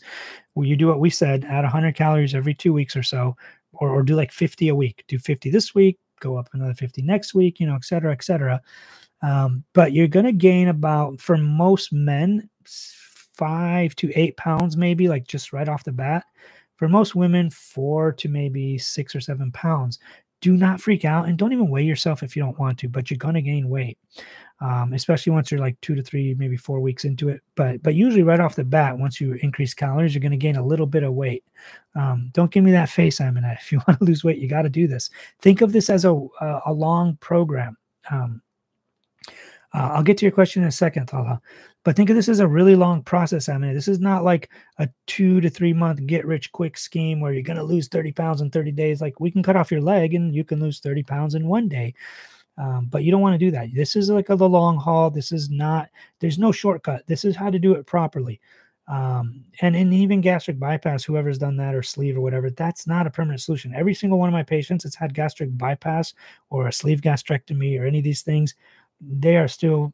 [0.55, 3.35] well, you do what we said, add 100 calories every two weeks or so,
[3.73, 5.03] or, or do like 50 a week.
[5.07, 8.23] Do 50 this week, go up another 50 next week, you know, et cetera, et
[8.23, 8.61] cetera.
[9.21, 15.07] Um, but you're going to gain about, for most men, five to eight pounds, maybe
[15.07, 16.25] like just right off the bat.
[16.75, 19.99] For most women, four to maybe six or seven pounds.
[20.41, 23.11] Do not freak out and don't even weigh yourself if you don't want to, but
[23.11, 23.99] you're going to gain weight.
[24.59, 27.41] Um, especially once you're like two to three, maybe four weeks into it.
[27.55, 30.55] But but usually right off the bat, once you increase calories, you're going to gain
[30.55, 31.43] a little bit of weight.
[31.95, 33.43] Um, don't give me that face, Simon.
[33.59, 35.11] If you want to lose weight, you got to do this.
[35.39, 36.27] Think of this as a,
[36.65, 37.77] a long program.
[38.09, 38.41] Um,
[39.73, 41.41] uh, I'll get to your question in a second, Talha.
[41.83, 43.49] But think of this as a really long process.
[43.49, 47.19] I mean, this is not like a two to three month get rich quick scheme
[47.19, 49.01] where you're going to lose 30 pounds in 30 days.
[49.01, 51.67] Like we can cut off your leg and you can lose 30 pounds in one
[51.67, 51.93] day.
[52.57, 53.73] Um, but you don't want to do that.
[53.73, 55.09] This is like a, the long haul.
[55.09, 57.07] This is not, there's no shortcut.
[57.07, 58.39] This is how to do it properly.
[58.87, 63.07] Um, and, and even gastric bypass, whoever's done that or sleeve or whatever, that's not
[63.07, 63.73] a permanent solution.
[63.73, 66.13] Every single one of my patients that's had gastric bypass
[66.49, 68.53] or a sleeve gastrectomy or any of these things,
[69.01, 69.93] they are still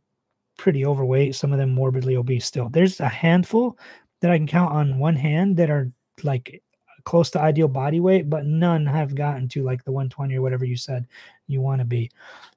[0.57, 2.69] pretty overweight, some of them morbidly obese still.
[2.69, 3.77] There's a handful
[4.21, 5.91] that I can count on one hand that are
[6.23, 6.61] like
[7.03, 10.65] close to ideal body weight, but none have gotten to like the 120 or whatever
[10.65, 11.07] you said
[11.47, 12.11] you want to be,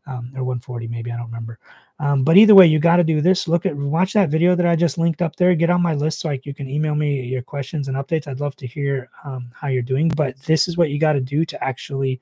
[0.07, 1.59] um, or 140 maybe I don't remember.
[2.01, 3.47] Um, but either way, you got to do this.
[3.47, 5.55] Look at watch that video that I just linked up there.
[5.55, 8.27] Get on my list so like you can email me your questions and updates.
[8.27, 10.09] I'd love to hear um, how you're doing.
[10.09, 12.21] But this is what you got to do to actually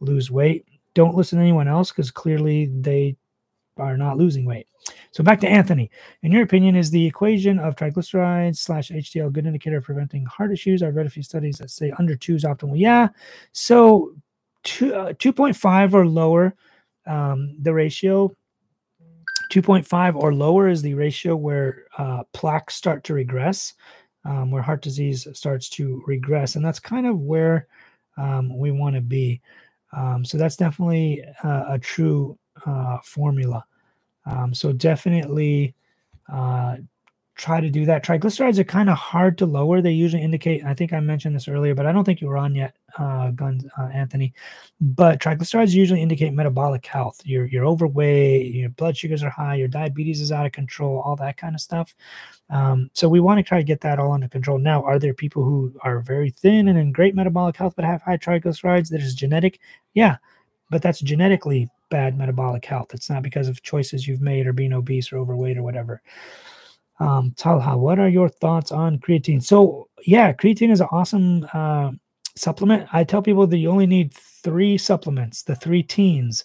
[0.00, 0.64] lose weight.
[0.94, 3.16] Don't listen to anyone else because clearly they
[3.78, 4.66] are not losing weight.
[5.10, 5.90] So back to Anthony.
[6.22, 10.52] In your opinion, is the equation of triglycerides slash HDL good indicator of preventing heart
[10.52, 10.82] issues?
[10.82, 12.78] I've read a few studies that say under two is optimal.
[12.78, 13.08] Yeah.
[13.52, 14.14] So
[14.64, 16.54] two, uh, 2.5 or lower,
[17.06, 18.34] um, the ratio
[19.50, 23.74] 2.5 or lower is the ratio where uh, plaques start to regress,
[24.24, 26.56] um, where heart disease starts to regress.
[26.56, 27.66] And that's kind of where
[28.18, 29.40] um, we want to be.
[29.96, 32.38] Um, so that's definitely uh, a true
[32.68, 33.64] uh, formula.
[34.26, 35.74] Um, so definitely
[36.30, 36.76] uh,
[37.38, 38.04] try to do that.
[38.04, 39.80] Triglycerides are kind of hard to lower.
[39.80, 42.36] They usually indicate, I think I mentioned this earlier, but I don't think you were
[42.36, 44.34] on yet, uh, Guns, uh, Anthony.
[44.80, 47.20] But triglycerides usually indicate metabolic health.
[47.24, 51.16] You're, you're overweight, your blood sugars are high, your diabetes is out of control, all
[51.16, 51.94] that kind of stuff.
[52.50, 54.58] Um, so we want to try to get that all under control.
[54.58, 58.02] Now, are there people who are very thin and in great metabolic health but have
[58.02, 59.60] high triglycerides that is genetic?
[59.94, 60.16] Yeah,
[60.70, 62.94] but that's genetically bad metabolic health.
[62.94, 66.02] It's not because of choices you've made or being obese or overweight or whatever.
[67.00, 69.42] Um, Talha, what are your thoughts on creatine?
[69.42, 71.92] So, yeah, creatine is an awesome uh,
[72.36, 72.88] supplement.
[72.92, 76.44] I tell people that you only need three supplements, the three teens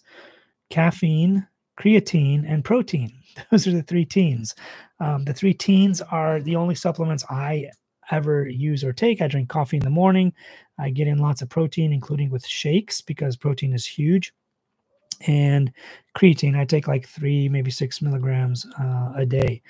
[0.72, 1.48] caffeine,
[1.80, 3.14] creatine, and protein.
[3.52, 4.56] Those are the three teens.
[5.02, 7.70] Um, the three teens are the only supplements I
[8.12, 9.22] ever use or take.
[9.22, 10.34] I drink coffee in the morning.
[10.80, 14.34] I get in lots of protein, including with shakes, because protein is huge.
[15.28, 15.72] And
[16.18, 19.62] creatine, I take like three, maybe six milligrams uh, a day.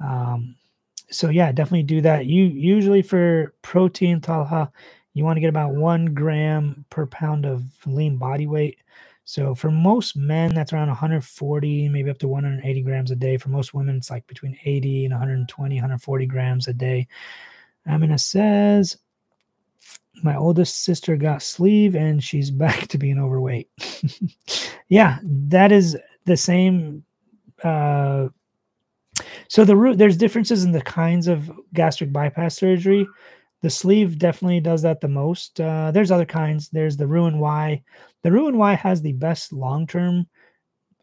[0.00, 0.56] Um,
[1.10, 2.26] so yeah, definitely do that.
[2.26, 4.70] You usually for protein, Talha,
[5.14, 8.78] you want to get about one gram per pound of lean body weight.
[9.24, 13.38] So for most men, that's around 140, maybe up to 180 grams a day.
[13.38, 17.08] For most women, it's like between 80 and 120, 140 grams a day.
[17.86, 18.98] Amina says,
[20.22, 23.68] my oldest sister got sleeve and she's back to being overweight.
[24.88, 27.04] yeah, that is the same.
[27.62, 28.28] Uh,
[29.48, 33.06] so the root, there's differences in the kinds of gastric bypass surgery.
[33.62, 35.60] The sleeve definitely does that the most.
[35.60, 36.68] Uh, there's other kinds.
[36.68, 37.82] There's the Roux-en-Y.
[38.22, 40.26] The Roux-en-Y has the best long term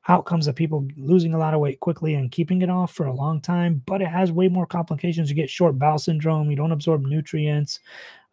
[0.07, 3.13] outcomes of people losing a lot of weight quickly and keeping it off for a
[3.13, 5.29] long time, but it has way more complications.
[5.29, 7.79] You get short bowel syndrome, you don't absorb nutrients,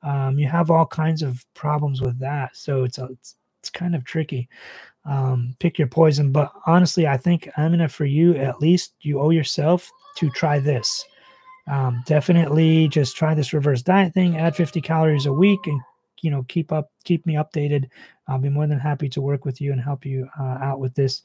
[0.03, 2.57] um, you have all kinds of problems with that.
[2.57, 4.49] So it's a, it's, it's kind of tricky.
[5.05, 9.21] Um, pick your poison, but honestly, I think I'm gonna for you at least, you
[9.21, 11.05] owe yourself to try this.
[11.67, 14.37] Um, definitely just try this reverse diet thing.
[14.37, 15.81] Add 50 calories a week and
[16.23, 17.89] you know keep up keep me updated
[18.27, 20.95] i'll be more than happy to work with you and help you uh, out with
[20.95, 21.23] this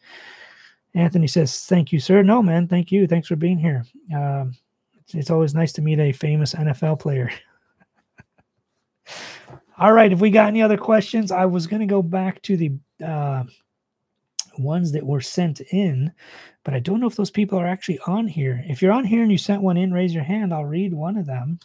[0.96, 3.84] anthony says thank you sir no man thank you thanks for being here
[4.16, 4.54] um,
[5.00, 7.32] it's, it's always nice to meet a famous nfl player
[9.78, 12.58] all right if we got any other questions i was going to go back to
[12.58, 12.72] the
[13.06, 13.44] uh,
[14.58, 16.12] ones that were sent in
[16.64, 19.22] but i don't know if those people are actually on here if you're on here
[19.22, 21.60] and you sent one in raise your hand i'll read one of them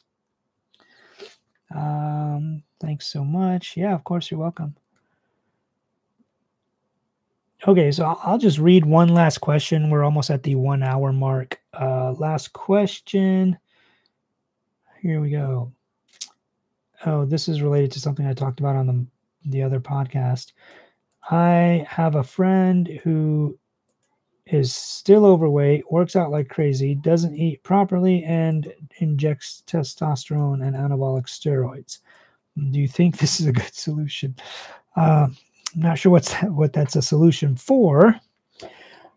[1.75, 3.77] um, thanks so much.
[3.77, 4.77] Yeah, of course, you're welcome.
[7.67, 9.91] Okay, so I'll just read one last question.
[9.91, 11.61] We're almost at the one hour mark.
[11.79, 13.59] Uh, last question.
[15.01, 15.73] Here we go.
[17.07, 19.07] Oh, this is related to something I talked about on the,
[19.47, 20.53] the other podcast.
[21.31, 23.59] I have a friend who
[24.47, 31.27] is still overweight, works out like crazy, doesn't eat properly, and injects testosterone and anabolic
[31.27, 31.99] steroids.
[32.71, 34.35] Do you think this is a good solution?
[34.97, 35.29] Uh,
[35.75, 38.19] I'm not sure what's that, what that's a solution for.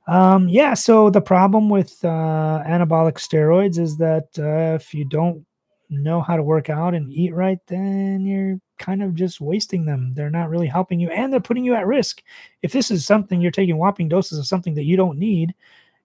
[0.08, 5.46] Um, yeah, so the problem with uh, anabolic steroids is that uh, if you don't
[5.92, 10.14] know how to work out and eat right, then you're kind of just wasting them.
[10.14, 12.24] They're not really helping you and they're putting you at risk.
[12.62, 15.54] If this is something you're taking whopping doses of something that you don't need,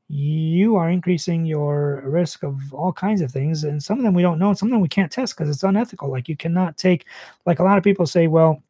[0.08, 3.64] you are increasing your risk of all kinds of things.
[3.64, 5.48] And some of them we don't know, and some of them we can't test because
[5.48, 6.10] it's unethical.
[6.10, 7.06] Like you cannot take,
[7.44, 8.62] like a lot of people say, well,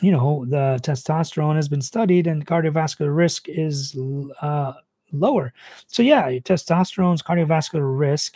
[0.00, 3.98] you know, the testosterone has been studied and cardiovascular risk is
[4.40, 4.74] uh,
[5.12, 5.52] lower.
[5.88, 8.34] So, yeah, testosterone's cardiovascular risk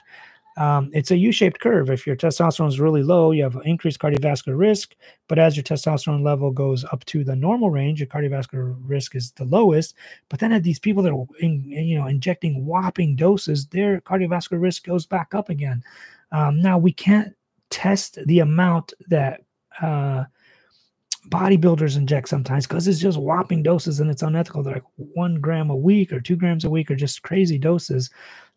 [0.57, 1.91] um, it's a U-shaped curve.
[1.91, 4.95] If your testosterone is really low, you have increased cardiovascular risk.
[5.29, 9.31] But as your testosterone level goes up to the normal range, your cardiovascular risk is
[9.33, 9.95] the lowest.
[10.29, 14.61] But then at these people that are in, you know injecting whopping doses, their cardiovascular
[14.61, 15.83] risk goes back up again.
[16.33, 17.35] Um, now we can't
[17.71, 19.43] test the amount that
[19.81, 20.25] uh,
[21.29, 24.63] bodybuilders inject sometimes because it's just whopping doses and it's unethical.
[24.63, 28.11] They're like one gram a week or two grams a week or just crazy doses.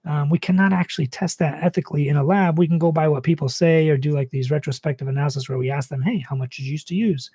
[0.05, 2.59] Um, we cannot actually test that ethically in a lab.
[2.59, 5.71] We can go by what people say or do like these retrospective analysis where we
[5.71, 7.31] ask them, hey, how much did you used to use?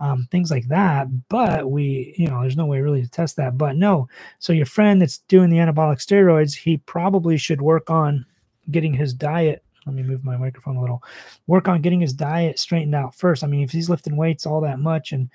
[0.00, 1.08] Um, things like that.
[1.28, 3.56] But we, you know, there's no way really to test that.
[3.56, 4.08] But no.
[4.38, 8.26] So your friend that's doing the anabolic steroids, he probably should work on
[8.70, 9.64] getting his diet.
[9.86, 11.02] Let me move my microphone a little.
[11.46, 13.42] Work on getting his diet straightened out first.
[13.42, 15.30] I mean, if he's lifting weights all that much and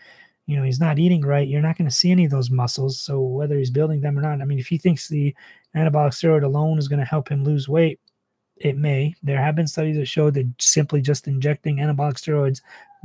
[0.47, 2.99] you know he's not eating right you're not going to see any of those muscles
[2.99, 5.33] so whether he's building them or not i mean if he thinks the
[5.75, 7.99] anabolic steroid alone is going to help him lose weight
[8.57, 12.61] it may there have been studies that show that simply just injecting anabolic steroids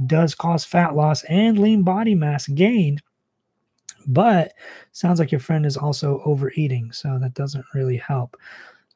[0.07, 2.99] does cause fat loss and lean body mass gain
[4.07, 4.53] but
[4.93, 8.37] sounds like your friend is also overeating so that doesn't really help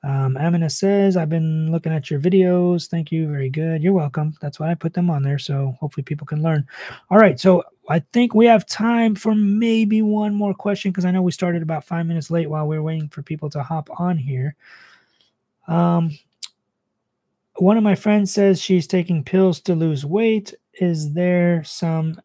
[0.05, 2.89] um, Amina says, I've been looking at your videos.
[2.89, 3.27] Thank you.
[3.27, 3.83] Very good.
[3.83, 4.35] You're welcome.
[4.41, 5.39] That's why I put them on there.
[5.39, 6.67] So hopefully people can learn.
[7.11, 7.41] All right.
[7.41, 11.33] So I think we have time for maybe one more question because I know we
[11.33, 14.57] started about five minutes late while we are waiting for people to hop on here.
[15.69, 16.19] Um,
[17.57, 20.53] one of my friends says she's taking pills to lose weight.
[20.75, 22.21] Is there some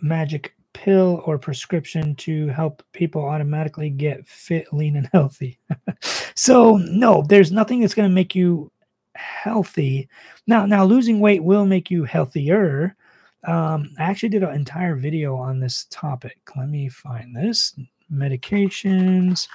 [0.00, 5.58] magic pill or prescription to help people automatically get fit, lean, and healthy.
[6.34, 8.70] so no, there's nothing that's going to make you
[9.14, 10.08] healthy.
[10.46, 12.96] Now, now losing weight will make you healthier.
[13.44, 16.38] Um, I actually did an entire video on this topic.
[16.56, 17.74] Let me find this
[18.12, 19.48] medications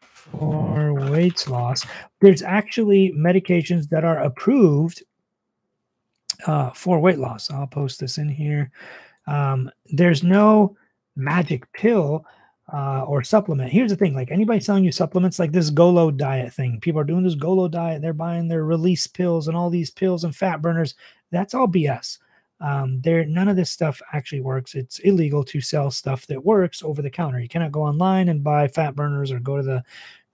[0.00, 1.86] for weight loss.
[2.20, 5.02] There's actually medications that are approved
[6.46, 7.50] uh, for weight loss.
[7.50, 8.70] I'll post this in here.
[9.26, 10.76] Um, there's no
[11.16, 12.24] magic pill
[12.72, 13.70] uh, or supplement.
[13.70, 17.04] Here's the thing: like anybody selling you supplements, like this Golo diet thing, people are
[17.04, 18.02] doing this Golo diet.
[18.02, 20.94] They're buying their release pills and all these pills and fat burners.
[21.30, 22.18] That's all BS.
[22.60, 24.74] Um, there, none of this stuff actually works.
[24.74, 27.40] It's illegal to sell stuff that works over the counter.
[27.40, 29.84] You cannot go online and buy fat burners or go to the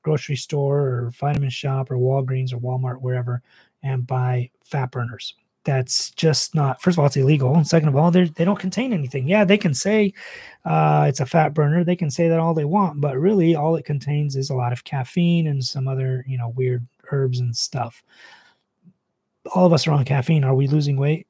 [0.02, 3.42] grocery store or vitamin shop or Walgreens or Walmart, wherever,
[3.82, 5.34] and buy fat burners
[5.64, 8.92] that's just not first of all it's illegal and second of all they don't contain
[8.92, 9.28] anything.
[9.28, 10.12] Yeah they can say
[10.64, 13.76] uh, it's a fat burner they can say that all they want but really all
[13.76, 17.56] it contains is a lot of caffeine and some other you know weird herbs and
[17.56, 18.02] stuff.
[19.54, 20.44] All of us are on caffeine.
[20.44, 21.26] Are we losing weight?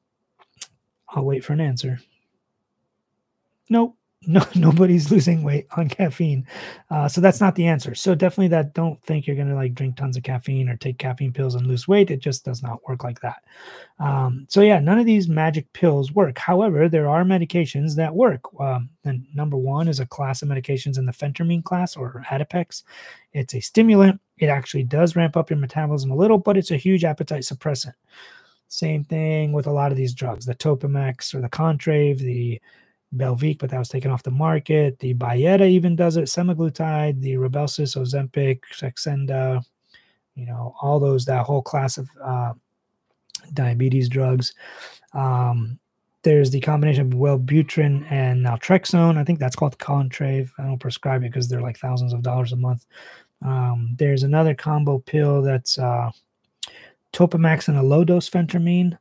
[1.09, 1.99] I'll wait for an answer.
[3.69, 3.95] Nope
[4.27, 6.45] no nobody's losing weight on caffeine.
[6.91, 7.95] Uh, so that's not the answer.
[7.95, 10.99] So definitely that don't think you're going to like drink tons of caffeine or take
[10.99, 12.11] caffeine pills and lose weight.
[12.11, 13.43] It just does not work like that.
[13.99, 16.37] Um, so yeah none of these magic pills work.
[16.37, 18.41] However there are medications that work.
[18.59, 22.83] Um, and number one is a class of medications in the phentermine class or adipex.
[23.33, 24.21] It's a stimulant.
[24.37, 27.93] It actually does ramp up your metabolism a little but it's a huge appetite suppressant.
[28.67, 32.61] Same thing with a lot of these drugs the topamax or the contrave the
[33.15, 34.99] Belviq, but that was taken off the market.
[34.99, 36.25] The Byetta even does it.
[36.25, 39.63] Semaglutide, the Rybelsus, Ozempic, Saxenda,
[40.35, 42.53] you know, all those, that whole class of uh,
[43.53, 44.53] diabetes drugs.
[45.13, 45.77] Um,
[46.23, 49.17] there's the combination of Wellbutrin and naltrexone.
[49.17, 50.49] I think that's called Contrave.
[50.57, 52.85] I don't prescribe it because they're like thousands of dollars a month.
[53.43, 56.11] Um, there's another combo pill that's uh,
[57.11, 58.97] Topamax and a low dose phentermine.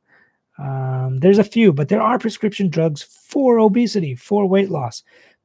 [0.61, 5.03] Um, there's a few, but there are prescription drugs for obesity, for weight loss.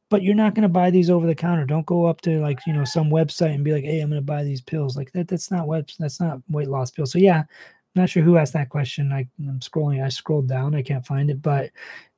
[0.09, 1.66] But you're not going to buy these over the counter.
[1.66, 4.22] Don't go up to like you know some website and be like, "Hey, I'm going
[4.22, 5.28] to buy these pills." Like that.
[5.28, 5.89] That's not web.
[5.97, 7.11] That's not weight loss pills.
[7.11, 9.11] So yeah, I'm not sure who asked that question.
[9.11, 10.03] I, I'm scrolling.
[10.03, 10.76] I scrolled down.
[10.76, 11.41] I can't find it.
[11.41, 11.72] But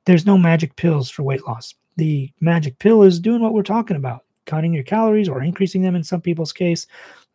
[0.04, 1.74] there's no magic pills for weight loss.
[1.96, 5.96] The magic pill is doing what we're talking about, cutting your calories or increasing them
[5.96, 6.86] in some people's case.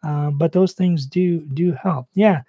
[0.04, 2.08] Uh, but those things do do help.
[2.14, 2.42] Yeah.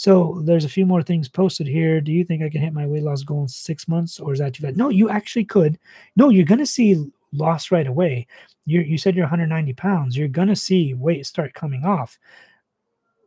[0.00, 2.00] So there's a few more things posted here.
[2.00, 4.38] Do you think I can hit my weight loss goal in six months, or is
[4.38, 4.78] that too bad?
[4.78, 5.78] No, you actually could.
[6.16, 8.26] No, you're going to see loss right away.
[8.64, 10.16] You you said you're 190 pounds.
[10.16, 12.18] You're going to see weight start coming off,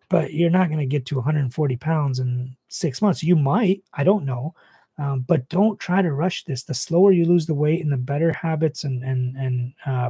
[0.10, 3.22] but you're not going to get to 140 pounds in six months.
[3.22, 3.84] You might.
[3.94, 4.56] I don't know.
[4.98, 6.64] Um, but don't try to rush this.
[6.64, 10.10] The slower you lose the weight and the better habits and and and uh,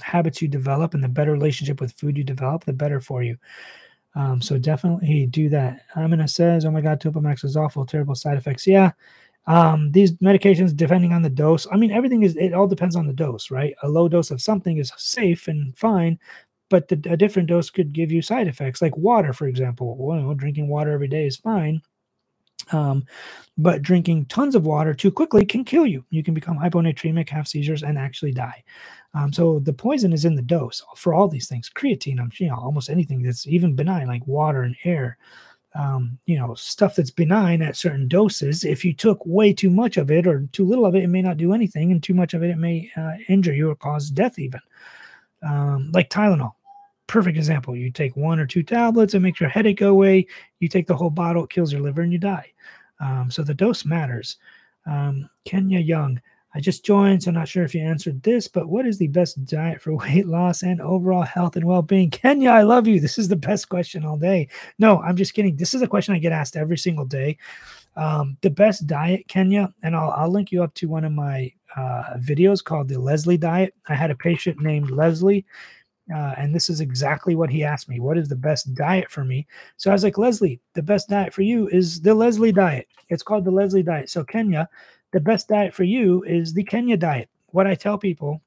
[0.00, 3.36] habits you develop and the better relationship with food you develop, the better for you.
[4.14, 5.82] Um, so definitely do that.
[5.96, 8.92] Amina says, "Oh my God, Topamax is awful, terrible side effects." Yeah,
[9.46, 12.36] um, these medications, depending on the dose, I mean, everything is.
[12.36, 13.74] It all depends on the dose, right?
[13.82, 16.18] A low dose of something is safe and fine,
[16.70, 19.96] but the, a different dose could give you side effects, like water, for example.
[19.98, 21.80] Well, drinking water every day is fine,
[22.72, 23.04] um,
[23.58, 26.04] but drinking tons of water too quickly can kill you.
[26.10, 28.64] You can become hyponatremic, have seizures, and actually die.
[29.14, 31.70] Um, so the poison is in the dose for all these things.
[31.74, 35.18] Creatine, I'm you know almost anything that's even benign, like water and air.
[35.74, 38.64] Um, you know, stuff that's benign at certain doses.
[38.64, 41.22] If you took way too much of it or too little of it, it may
[41.22, 44.10] not do anything, and too much of it, it may uh, injure you or cause
[44.10, 44.60] death, even.
[45.42, 46.54] Um, like Tylenol,
[47.06, 47.76] perfect example.
[47.76, 50.26] You take one or two tablets, it makes your headache go away.
[50.58, 52.52] You take the whole bottle, it kills your liver, and you die.
[53.00, 54.38] Um, so the dose matters.
[54.86, 56.20] Um, Kenya Young,
[56.54, 59.08] I just joined, so I'm not sure if you answered this, but what is the
[59.08, 62.10] best diet for weight loss and overall health and well being?
[62.10, 63.00] Kenya, I love you.
[63.00, 64.48] This is the best question all day.
[64.78, 65.56] No, I'm just kidding.
[65.56, 67.36] This is a question I get asked every single day.
[67.96, 71.52] Um, the best diet, Kenya, and I'll, I'll link you up to one of my
[71.76, 73.74] uh, videos called the Leslie Diet.
[73.88, 75.44] I had a patient named Leslie.
[76.14, 78.00] Uh, and this is exactly what he asked me.
[78.00, 79.46] What is the best diet for me?
[79.76, 82.88] So I was like, Leslie, the best diet for you is the Leslie diet.
[83.10, 84.08] It's called the Leslie diet.
[84.08, 84.68] So Kenya,
[85.12, 87.28] the best diet for you is the Kenya diet.
[87.46, 88.42] What I tell people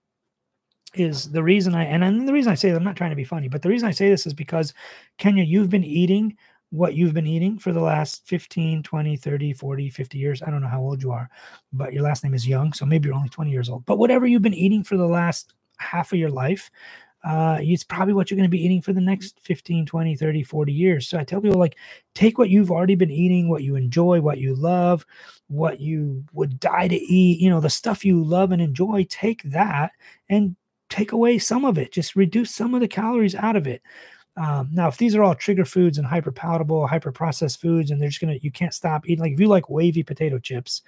[0.94, 3.24] is the reason I, and the reason I say that, I'm not trying to be
[3.24, 4.74] funny, but the reason I say this is because
[5.18, 6.38] Kenya, you've been eating
[6.72, 10.42] what you've been eating for the last 15, 20, 30, 40, 50 years.
[10.42, 11.30] I don't know how old you are,
[11.74, 12.72] but your last name is young.
[12.72, 13.86] So maybe you're only 20 years old.
[13.86, 16.72] But whatever you've been eating for the last half of your life,
[17.24, 20.44] uh, it's probably what you're going to be eating for the next 15, 20, 30,
[20.44, 21.08] 40 years.
[21.08, 21.78] So I tell people, like,
[22.16, 25.06] take what you've already been eating, what you enjoy, what you love,
[25.48, 29.44] what you would die to eat, you know, the stuff you love and enjoy, take
[29.44, 29.92] that
[30.30, 30.56] and
[30.90, 31.92] take away some of it.
[31.92, 33.82] Just reduce some of the calories out of it.
[34.38, 38.02] Um, now, if these are all trigger foods and hyper palatable, hyper processed foods, and
[38.02, 39.20] they're just gonna, you can't stop eating.
[39.20, 40.82] Like if you like wavy potato chips,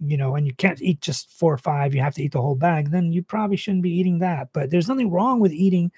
[0.00, 2.40] you know, and you can't eat just four or five, you have to eat the
[2.40, 4.48] whole bag, then you probably shouldn't be eating that.
[4.52, 5.92] But there's nothing wrong with eating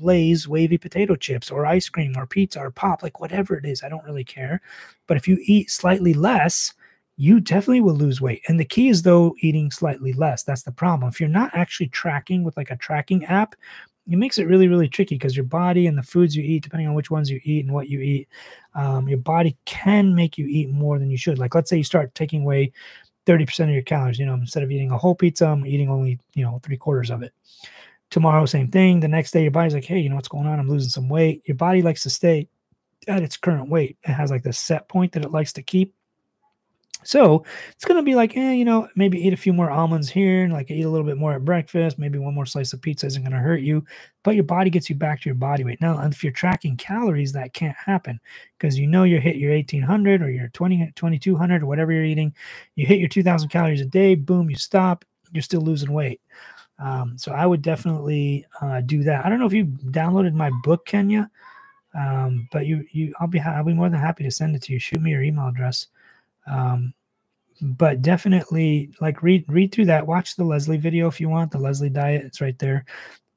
[0.00, 3.82] Lay's wavy potato chips or ice cream or pizza or pop, like whatever it is.
[3.82, 4.60] I don't really care.
[5.06, 6.74] But if you eat slightly less,
[7.16, 8.42] you definitely will lose weight.
[8.46, 10.44] And the key is though eating slightly less.
[10.44, 11.08] That's the problem.
[11.08, 13.56] If you're not actually tracking with like a tracking app,
[14.10, 16.88] it makes it really really tricky because your body and the foods you eat depending
[16.88, 18.28] on which ones you eat and what you eat
[18.74, 21.38] um, your body can make you eat more than you should.
[21.38, 22.72] Like let's say you start taking away
[23.26, 26.18] 30% of your calories you know instead of eating a whole pizza i'm eating only
[26.34, 27.32] you know three quarters of it.
[28.10, 29.00] Tomorrow same thing.
[29.00, 30.58] The next day your body's like hey you know what's going on?
[30.58, 31.42] I'm losing some weight.
[31.46, 32.48] Your body likes to stay
[33.06, 33.96] at its current weight.
[34.04, 35.94] It has like this set point that it likes to keep
[37.04, 40.08] so it's going to be like, eh, you know, maybe eat a few more almonds
[40.10, 41.98] here and like eat a little bit more at breakfast.
[41.98, 43.84] Maybe one more slice of pizza isn't going to hurt you,
[44.24, 45.80] but your body gets you back to your body weight.
[45.80, 48.20] Now, if you're tracking calories, that can't happen
[48.58, 52.34] because you know you hit your 1800 or your 20, 2200 or whatever you're eating.
[52.74, 56.20] You hit your 2000 calories a day, boom, you stop, you're still losing weight.
[56.80, 59.24] Um, so I would definitely uh, do that.
[59.24, 61.30] I don't know if you downloaded my book, Kenya,
[61.94, 64.72] um, but you, you, I'll be, I'll be more than happy to send it to
[64.72, 64.78] you.
[64.78, 65.86] Shoot me your email address.
[66.48, 66.94] Um,
[67.60, 70.06] but definitely like read read through that.
[70.06, 72.24] Watch the leslie video if you want the leslie diet.
[72.24, 72.84] It's right there.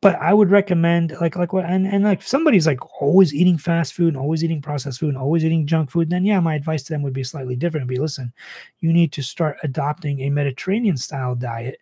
[0.02, 3.94] But i would recommend like like what and, and like somebody's like always eating fast
[3.94, 6.82] food and always eating processed food and always eating junk food then yeah my advice
[6.84, 7.84] to them would be slightly different.
[7.84, 8.34] It'd be listen
[8.80, 11.78] you need to start adopting a mediterranean style diet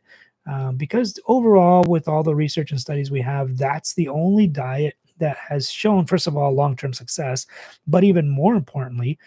[0.48, 4.96] um, because overall with all the research and studies we have that's the only diet
[5.18, 7.46] that has shown first of all long-term success
[7.88, 9.18] but even more importantly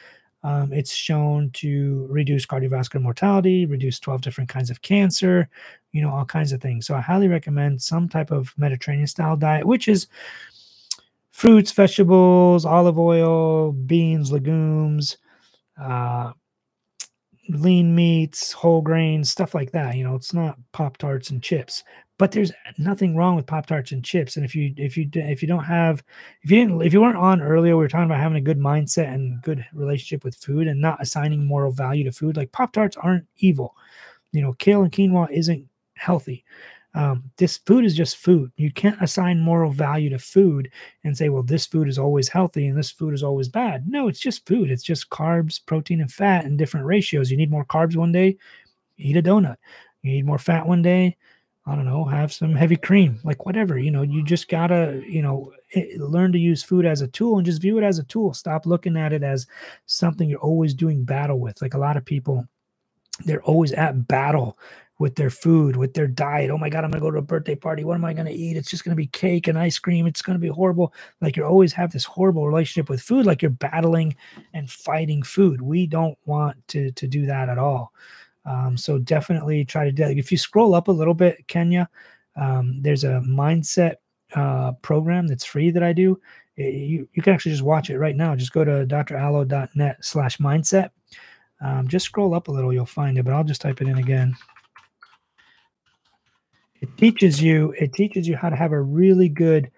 [0.44, 5.48] um, it's shown to reduce cardiovascular mortality, reduce 12 different kinds of cancer,
[5.92, 6.86] you know, all kinds of things.
[6.86, 10.08] So I highly recommend some type of Mediterranean style diet, which is
[11.30, 15.16] fruits, vegetables, olive oil, beans, legumes,
[15.80, 16.32] uh,
[17.48, 19.96] lean meats, whole grains, stuff like that.
[19.96, 21.84] You know, it's not Pop Tarts and chips
[22.22, 25.42] but there's nothing wrong with pop tarts and chips and if you if you if
[25.42, 26.04] you don't have
[26.42, 28.60] if you didn't if you weren't on earlier we were talking about having a good
[28.60, 32.72] mindset and good relationship with food and not assigning moral value to food like pop
[32.72, 33.74] tarts aren't evil.
[34.30, 36.44] You know kale and quinoa isn't healthy.
[36.94, 38.52] Um, this food is just food.
[38.54, 40.70] You can't assign moral value to food
[41.02, 43.88] and say well this food is always healthy and this food is always bad.
[43.88, 44.70] No it's just food.
[44.70, 47.32] It's just carbs protein and fat in different ratios.
[47.32, 48.36] You need more carbs one day
[48.96, 49.56] eat a donut.
[50.02, 51.16] You need more fat one day
[51.64, 55.22] I don't know, have some heavy cream, like whatever, you know, you just gotta, you
[55.22, 55.52] know,
[55.96, 58.34] learn to use food as a tool and just view it as a tool.
[58.34, 59.46] Stop looking at it as
[59.86, 61.62] something you're always doing battle with.
[61.62, 62.48] Like a lot of people,
[63.24, 64.58] they're always at battle
[64.98, 66.50] with their food, with their diet.
[66.50, 67.84] Oh my God, I'm gonna go to a birthday party.
[67.84, 68.56] What am I gonna eat?
[68.56, 70.06] It's just gonna be cake and ice cream.
[70.06, 70.92] It's gonna be horrible.
[71.20, 74.16] Like you always have this horrible relationship with food, like you're battling
[74.52, 75.60] and fighting food.
[75.60, 77.92] We don't want to to do that at all.
[78.44, 80.16] Um, so definitely try to do that.
[80.16, 81.88] If you scroll up a little bit, Kenya,
[82.36, 83.96] um, there's a mindset
[84.34, 86.20] uh, program that's free that I do.
[86.56, 88.34] It, you, you can actually just watch it right now.
[88.34, 90.90] Just go to dralo.net slash mindset.
[91.60, 93.98] Um, just scroll up a little, you'll find it, but I'll just type it in
[93.98, 94.34] again.
[96.80, 99.70] It teaches you, it teaches you how to have a really good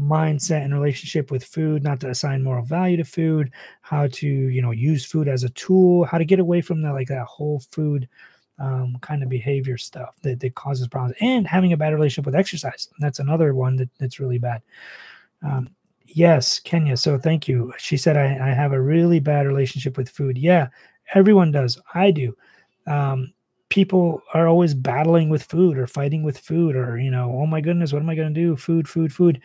[0.00, 3.50] mindset and relationship with food, not to assign moral value to food,
[3.82, 6.92] how to, you know, use food as a tool, how to get away from that
[6.92, 8.08] like that whole food
[8.58, 12.34] um, kind of behavior stuff that, that causes problems, and having a bad relationship with
[12.34, 12.88] exercise.
[12.98, 14.62] That's another one that, that's really bad.
[15.42, 15.70] Um,
[16.06, 16.96] yes, Kenya.
[16.96, 17.72] So thank you.
[17.78, 20.36] She said, I, I have a really bad relationship with food.
[20.36, 20.68] Yeah,
[21.14, 21.78] everyone does.
[21.94, 22.36] I do.
[22.86, 23.32] Um,
[23.70, 27.60] people are always battling with food or fighting with food or you know oh my
[27.60, 29.40] goodness what am i going to do food food food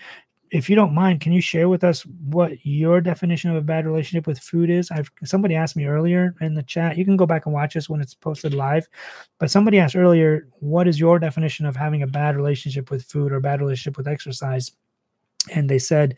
[0.52, 3.86] if you don't mind, can you share with us what your definition of a bad
[3.86, 4.92] relationship with food is?
[4.92, 6.98] I've somebody asked me earlier in the chat.
[6.98, 8.88] You can go back and watch this when it's posted live.
[9.40, 13.32] But somebody asked earlier, what is your definition of having a bad relationship with food
[13.32, 14.72] or bad relationship with exercise?
[15.54, 16.16] And they said,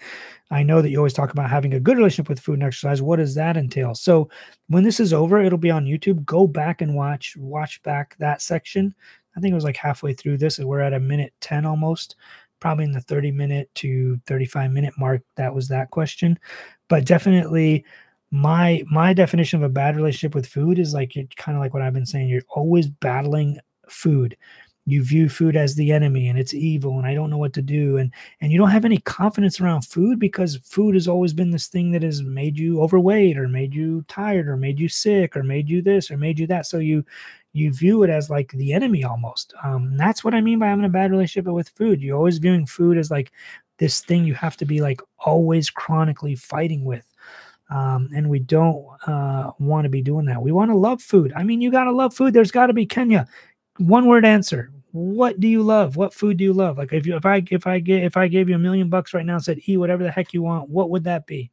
[0.51, 3.01] I know that you always talk about having a good relationship with food and exercise.
[3.01, 3.93] What does that entail?
[3.93, 4.29] So
[4.67, 6.23] when this is over, it'll be on YouTube.
[6.25, 8.93] Go back and watch, watch back that section.
[9.35, 10.59] I think it was like halfway through this.
[10.59, 12.15] We're at a minute 10 almost
[12.59, 16.37] probably in the 30 minute to 35 minute mark that was that question.
[16.89, 17.85] But definitely
[18.31, 21.73] my my definition of a bad relationship with food is like it kind of like
[21.73, 23.57] what i've been saying you're always battling
[23.89, 24.37] food.
[24.85, 27.61] You view food as the enemy and it's evil and I don't know what to
[27.61, 31.51] do and and you don't have any confidence around food because food has always been
[31.51, 35.35] this thing that has made you overweight or made you tired or made you sick
[35.35, 36.65] or made you this or made you that.
[36.65, 37.03] So you
[37.53, 40.85] you view it as like the enemy almost um that's what I mean by having
[40.85, 43.31] a bad relationship with food you're always viewing food as like
[43.77, 47.05] this thing you have to be like always chronically fighting with
[47.69, 50.41] um, and we don't uh, want to be doing that.
[50.41, 51.33] We want to love food.
[51.35, 52.33] I mean, you got to love food.
[52.33, 53.27] There's got to be Kenya.
[53.75, 55.95] One word answer what do you love?
[55.95, 56.77] What food do you love?
[56.77, 59.13] Like if you if I if I get if I gave you a million bucks
[59.13, 61.51] right now and said eat whatever the heck you want, what would that be?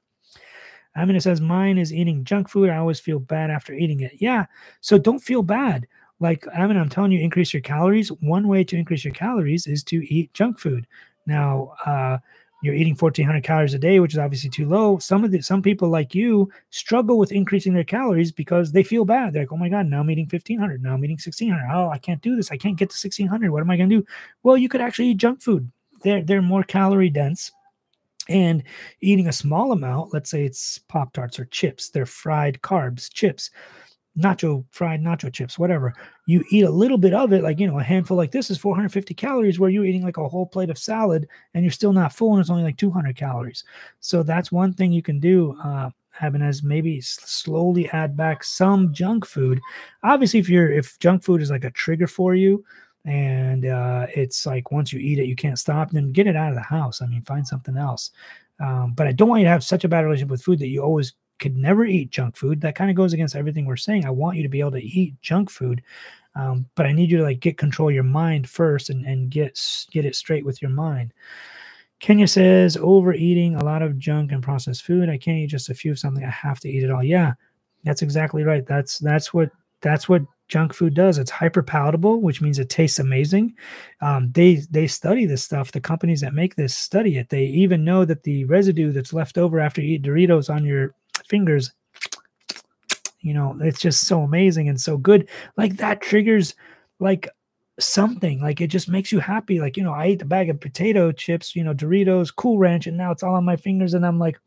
[0.97, 2.71] I mean, it says mine is eating junk food.
[2.71, 4.13] I always feel bad after eating it.
[4.19, 4.47] Yeah,
[4.81, 5.87] so don't feel bad.
[6.21, 8.09] Like I mean, I'm telling you, increase your calories.
[8.09, 10.87] One way to increase your calories is to eat junk food.
[11.27, 12.19] Now, uh,
[12.65, 15.61] you're eating 1400 calories a day which is obviously too low some of the some
[15.61, 19.57] people like you struggle with increasing their calories because they feel bad they're like oh
[19.57, 22.51] my god now i'm eating 1500 now i'm eating 1600 oh i can't do this
[22.51, 24.07] i can't get to 1600 what am i going to do
[24.43, 25.71] well you could actually eat junk food
[26.03, 27.53] they're they're more calorie dense
[28.29, 28.63] and
[29.01, 33.51] eating a small amount let's say it's pop tarts or chips they're fried carbs chips
[34.19, 35.93] nacho fried nacho chips whatever
[36.27, 38.59] you eat a little bit of it like you know a handful like this is
[38.59, 42.13] 450 calories where you're eating like a whole plate of salad and you're still not
[42.13, 43.65] full and it's only like 200 calories.
[44.01, 48.95] So that's one thing you can do uh having as maybe slowly add back some
[48.95, 49.61] junk food.
[50.05, 52.65] Obviously if you're if junk food is like a trigger for you
[53.05, 56.49] and uh it's like once you eat it you can't stop then get it out
[56.49, 58.11] of the house i mean find something else
[58.61, 60.69] um, but i don't want you to have such a bad relationship with food that
[60.69, 62.61] you always could never eat junk food.
[62.61, 64.05] That kind of goes against everything we're saying.
[64.05, 65.83] I want you to be able to eat junk food,
[66.35, 69.31] um, but I need you to like get control of your mind first and, and
[69.31, 69.61] get
[69.91, 71.13] get it straight with your mind.
[72.01, 75.09] Kenya says overeating a lot of junk and processed food.
[75.09, 76.25] I can't eat just a few of something.
[76.25, 77.05] I have to eat it all.
[77.05, 77.35] Yeah,
[77.85, 78.67] that's exactly right.
[78.67, 79.51] That's that's what
[79.81, 81.19] that's what junk food does.
[81.19, 83.55] It's hyper palatable, which means it tastes amazing.
[84.01, 85.73] Um, they they study this stuff.
[85.73, 87.29] The companies that make this study it.
[87.31, 90.95] They even know that the residue that's left over after you eat Doritos on your
[91.27, 91.73] fingers
[93.25, 96.55] you know it's just so amazing and so good like that triggers
[97.01, 97.29] like
[97.81, 100.61] something like it just makes you happy like you know i ate a bag of
[100.61, 104.07] potato chips you know doritos cool ranch and now it's all on my fingers and
[104.07, 104.39] i'm like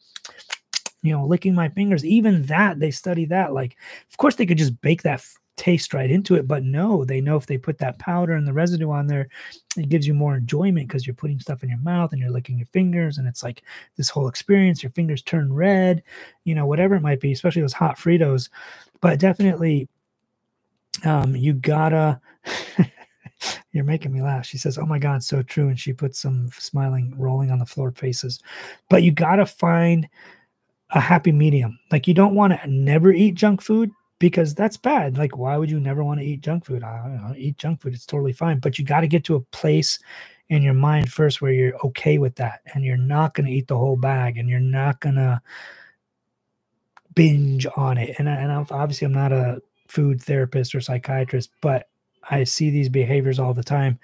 [1.02, 3.76] you know licking my fingers even that they study that like
[4.10, 5.26] of course they could just bake that
[5.58, 6.48] taste right into it.
[6.48, 9.28] But no, they know if they put that powder and the residue on there,
[9.76, 12.58] it gives you more enjoyment because you're putting stuff in your mouth and you're licking
[12.58, 13.18] your fingers.
[13.18, 13.64] And it's like
[13.98, 14.82] this whole experience.
[14.82, 16.04] Your fingers turn red,
[16.46, 18.50] you know, whatever it might be, especially those hot Fritos.
[19.02, 19.90] But definitely,
[21.04, 22.22] um, you gotta.
[23.72, 24.48] You're making me laugh.
[24.48, 25.68] She says, Oh my God, so true.
[25.68, 28.40] And she puts some smiling, rolling on the floor faces.
[28.90, 30.10] But you got to find
[30.90, 31.78] a happy medium.
[31.92, 35.18] Like, you don't want to never eat junk food, because that's bad.
[35.18, 36.84] Like, why would you never want to eat junk food?
[36.84, 37.94] I don't know, eat junk food.
[37.94, 38.60] It's totally fine.
[38.60, 40.00] But you got to get to a place
[40.50, 43.68] in your mind first where you're okay with that and you're not going to eat
[43.68, 45.42] the whole bag and you're not going to
[47.14, 48.16] binge on it.
[48.18, 51.90] And, and obviously, I'm not a food therapist or psychiatrist, but
[52.30, 54.00] I see these behaviors all the time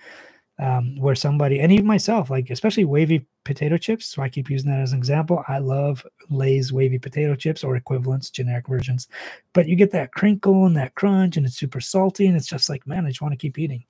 [0.64, 4.72] um, where somebody and even myself like especially wavy potato chips so i keep using
[4.72, 5.44] that as an example.
[5.50, 9.10] I love lay's wavy potato chips or equivalents generic versions.
[9.52, 12.70] But you get that crinkle and that crunch and it's super salty and it's just
[12.70, 13.84] like man i just want to keep eating.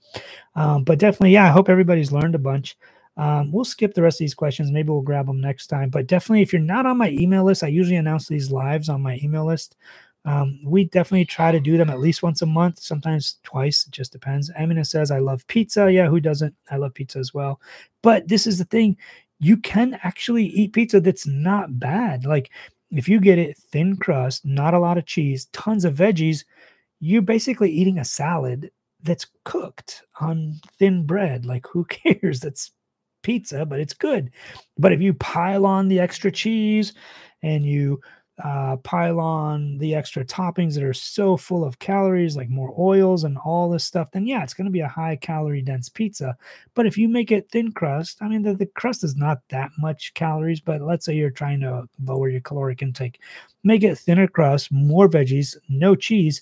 [0.55, 2.75] Um, but definitely yeah i hope everybody's learned a bunch.
[3.15, 4.71] Um, we'll skip the rest of these questions.
[4.71, 5.91] Maybe we'll grab them next time.
[5.91, 9.01] But definitely if you're not on my email list i usually announce these lives on
[9.01, 9.77] my email list
[10.25, 13.85] um, we definitely try to do them at least once a month, sometimes twice.
[13.85, 14.49] It just depends.
[14.57, 15.91] Amina says, I love pizza.
[15.91, 16.55] Yeah, who doesn't?
[16.71, 17.59] I love pizza as well.
[18.01, 18.97] But this is the thing
[19.39, 22.25] you can actually eat pizza that's not bad.
[22.25, 22.51] Like
[22.91, 26.45] if you get it thin crust, not a lot of cheese, tons of veggies,
[27.01, 28.71] you're basically eating a salad
[29.01, 31.45] that's cooked on thin bread.
[31.45, 32.39] Like who cares?
[32.39, 32.71] That's
[33.23, 34.31] pizza, but it's good.
[34.77, 36.93] But if you pile on the extra cheese
[37.41, 37.99] and you
[38.43, 43.23] uh, pile on the extra toppings that are so full of calories, like more oils
[43.23, 46.35] and all this stuff, then yeah, it's going to be a high calorie dense pizza.
[46.73, 49.69] But if you make it thin crust, I mean, the, the crust is not that
[49.77, 53.19] much calories, but let's say you're trying to lower your caloric intake,
[53.63, 56.41] make it thinner crust, more veggies, no cheese,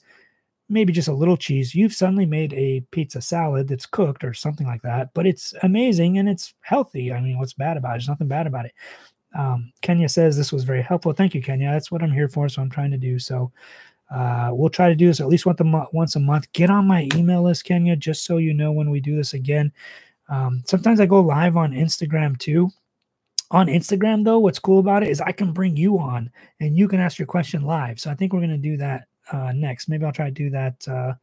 [0.70, 1.76] maybe just a little cheese.
[1.76, 6.18] You've suddenly made a pizza salad that's cooked or something like that, but it's amazing
[6.18, 7.12] and it's healthy.
[7.12, 7.94] I mean, what's bad about it?
[7.96, 8.74] There's nothing bad about it.
[9.38, 11.14] Um, Kenya says this was very helpful.
[11.14, 11.72] Thank you, Kenya.
[11.72, 12.50] That's what I'm here for.
[12.50, 13.20] So I'm trying to do.
[13.20, 13.52] So
[14.14, 16.52] uh, we'll try to do this at least once a month.
[16.54, 19.72] Get on my email list, Kenya, just so you know when we do this again.
[20.30, 22.70] Um, sometimes I go live on Instagram too.
[23.52, 26.30] On Instagram, though, what's cool about it is I can bring you on
[26.62, 28.00] and you can ask your question live.
[28.00, 29.90] So I think we're going to do that uh, next.
[29.90, 30.88] Maybe I'll try to do that.
[30.88, 31.14] Uh,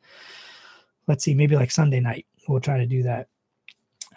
[1.06, 3.28] let's see, maybe like Sunday night we'll try to do that.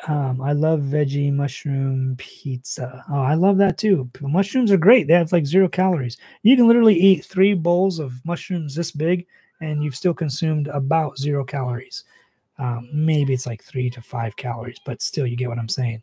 [0.07, 3.03] Um, I love veggie mushroom pizza.
[3.11, 4.09] Oh, I love that too.
[4.21, 5.07] Mushrooms are great.
[5.07, 6.17] They have like zero calories.
[6.41, 9.27] You can literally eat three bowls of mushrooms this big,
[9.61, 12.03] and you've still consumed about zero calories.
[12.57, 16.01] Um, maybe it's like three to five calories, but still, you get what I'm saying.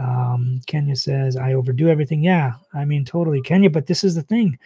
[0.00, 2.22] Um, Kenya says, I overdo everything.
[2.22, 3.68] Yeah, I mean, totally, Kenya.
[3.70, 4.58] But this is the thing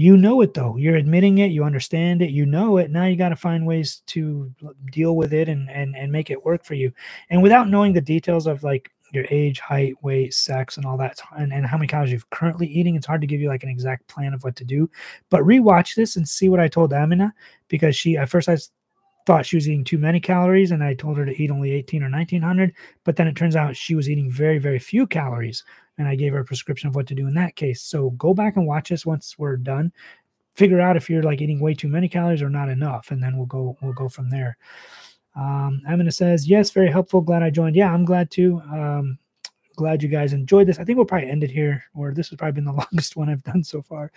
[0.00, 0.78] you know it though.
[0.78, 2.90] You're admitting it you understand it you know it.
[2.90, 4.50] Now you got to find ways to
[4.90, 6.90] deal with it and and and make it work for you.
[7.28, 11.20] And without knowing the details of like your age height weight sex and all that
[11.36, 13.68] and, and how many calories you're currently eating it's hard to give you like an
[13.68, 14.88] exact plan of what to do.
[15.28, 17.34] But rewatch this and see what i told amina
[17.68, 18.56] because she at first i
[19.30, 22.02] thought she was eating too many calories and i told her to eat only 18
[22.02, 22.72] or 1900
[23.04, 25.64] but then it turns out she was eating very very few calories
[26.00, 27.82] and I gave her a prescription of what to do in that case.
[27.82, 29.92] So go back and watch this once we're done.
[30.54, 33.36] Figure out if you're like eating way too many calories or not enough, and then
[33.36, 34.56] we'll go we'll go from there.
[35.36, 37.20] Um, Amina says, yes, very helpful.
[37.20, 37.76] Glad I joined.
[37.76, 38.60] Yeah, I'm glad too.
[38.72, 39.18] Um,
[39.80, 40.78] glad you guys enjoyed this.
[40.78, 43.30] I think we'll probably end it here, or this has probably been the longest one
[43.30, 44.12] I've done so far.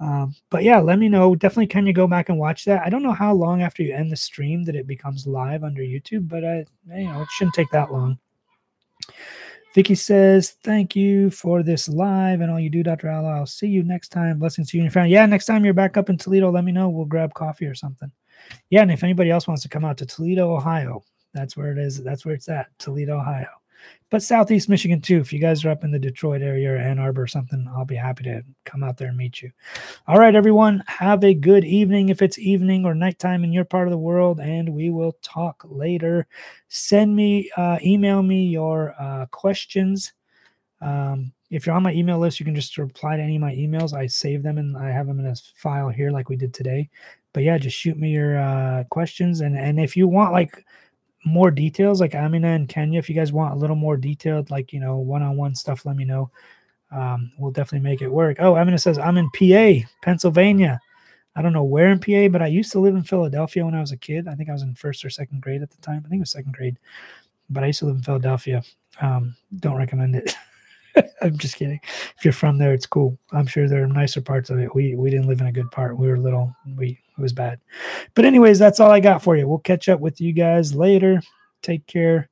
[0.00, 1.36] Um, but yeah, let me know.
[1.36, 2.82] Definitely, can you go back and watch that?
[2.84, 5.82] I don't know how long after you end the stream that it becomes live under
[5.82, 6.66] YouTube, but I,
[6.96, 8.18] you know, it shouldn't take that long.
[9.72, 13.08] Vicky says, Thank you for this live and all you do, Dr.
[13.08, 13.28] Alo.
[13.28, 14.40] I'll see you next time.
[14.40, 15.10] Blessings to you and your family.
[15.10, 16.88] Yeah, next time you're back up in Toledo, let me know.
[16.88, 18.10] We'll grab coffee or something.
[18.68, 21.78] Yeah, and if anybody else wants to come out to Toledo, Ohio, that's where it
[21.78, 22.02] is.
[22.02, 23.46] That's where it's at, Toledo, Ohio
[24.10, 25.18] but Southeast Michigan too.
[25.18, 27.84] If you guys are up in the Detroit area or Ann Arbor or something, I'll
[27.84, 29.50] be happy to come out there and meet you.
[30.06, 33.88] All right, everyone, have a good evening if it's evening or nighttime in your part
[33.88, 36.26] of the world, and we will talk later.
[36.68, 40.12] Send me, uh, email me your uh, questions.
[40.80, 43.54] Um, if you're on my email list, you can just reply to any of my
[43.54, 43.94] emails.
[43.94, 46.88] I save them and I have them in a file here, like we did today.
[47.32, 50.64] But yeah, just shoot me your uh, questions, and and if you want like
[51.24, 54.72] more details, like Amina and Kenya, if you guys want a little more detailed, like
[54.72, 56.30] you know, one-on-one stuff, let me know.
[56.90, 58.36] Um, we'll definitely make it work.
[58.40, 60.80] Oh, Amina says I'm in PA, Pennsylvania.
[61.36, 63.80] I don't know where in PA, but I used to live in Philadelphia when I
[63.80, 64.28] was a kid.
[64.28, 66.02] I think I was in first or second grade at the time.
[66.04, 66.78] I think it was second grade,
[67.50, 68.62] but I used to live in Philadelphia.
[69.00, 70.36] Um, don't recommend it.
[71.22, 71.80] I'm just kidding.
[72.16, 73.18] If you're from there, it's cool.
[73.32, 74.74] I'm sure there are nicer parts of it.
[74.74, 75.98] We we didn't live in a good part.
[75.98, 76.54] We were little.
[76.76, 77.60] We it was bad.
[78.14, 79.48] But anyways, that's all I got for you.
[79.48, 81.22] We'll catch up with you guys later.
[81.62, 82.28] Take care,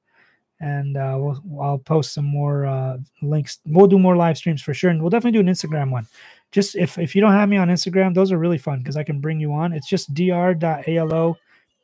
[0.61, 3.59] and uh, we'll I'll post some more uh, links.
[3.67, 6.07] We'll do more live streams for sure, and we'll definitely do an Instagram one.
[6.51, 9.05] Just if if you don't have me on Instagram, those are really fun because I
[9.05, 9.73] can bring you on.
[9.73, 11.39] It's just dr.alo.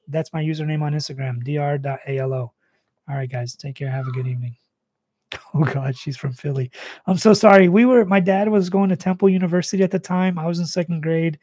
[0.09, 1.43] That's my username on Instagram.
[1.45, 2.53] dr.alo.
[3.09, 3.55] All right, guys.
[3.55, 3.91] Take care.
[3.91, 4.57] Have a good evening.
[5.55, 6.71] Oh God, she's from Philly.
[7.07, 7.69] I'm so sorry.
[7.69, 10.39] We were my dad was going to Temple University at the time.
[10.39, 11.39] I was in second grade.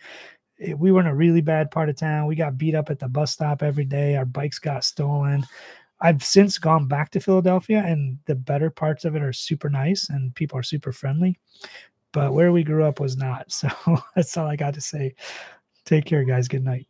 [0.57, 2.27] It, we were in a really bad part of town.
[2.27, 4.15] We got beat up at the bus stop every day.
[4.15, 5.45] Our bikes got stolen.
[6.01, 10.09] I've since gone back to Philadelphia, and the better parts of it are super nice
[10.09, 11.39] and people are super friendly.
[12.11, 13.51] But where we grew up was not.
[13.51, 13.69] So
[14.15, 15.15] that's all I got to say.
[15.85, 16.47] Take care, guys.
[16.47, 16.87] Good night.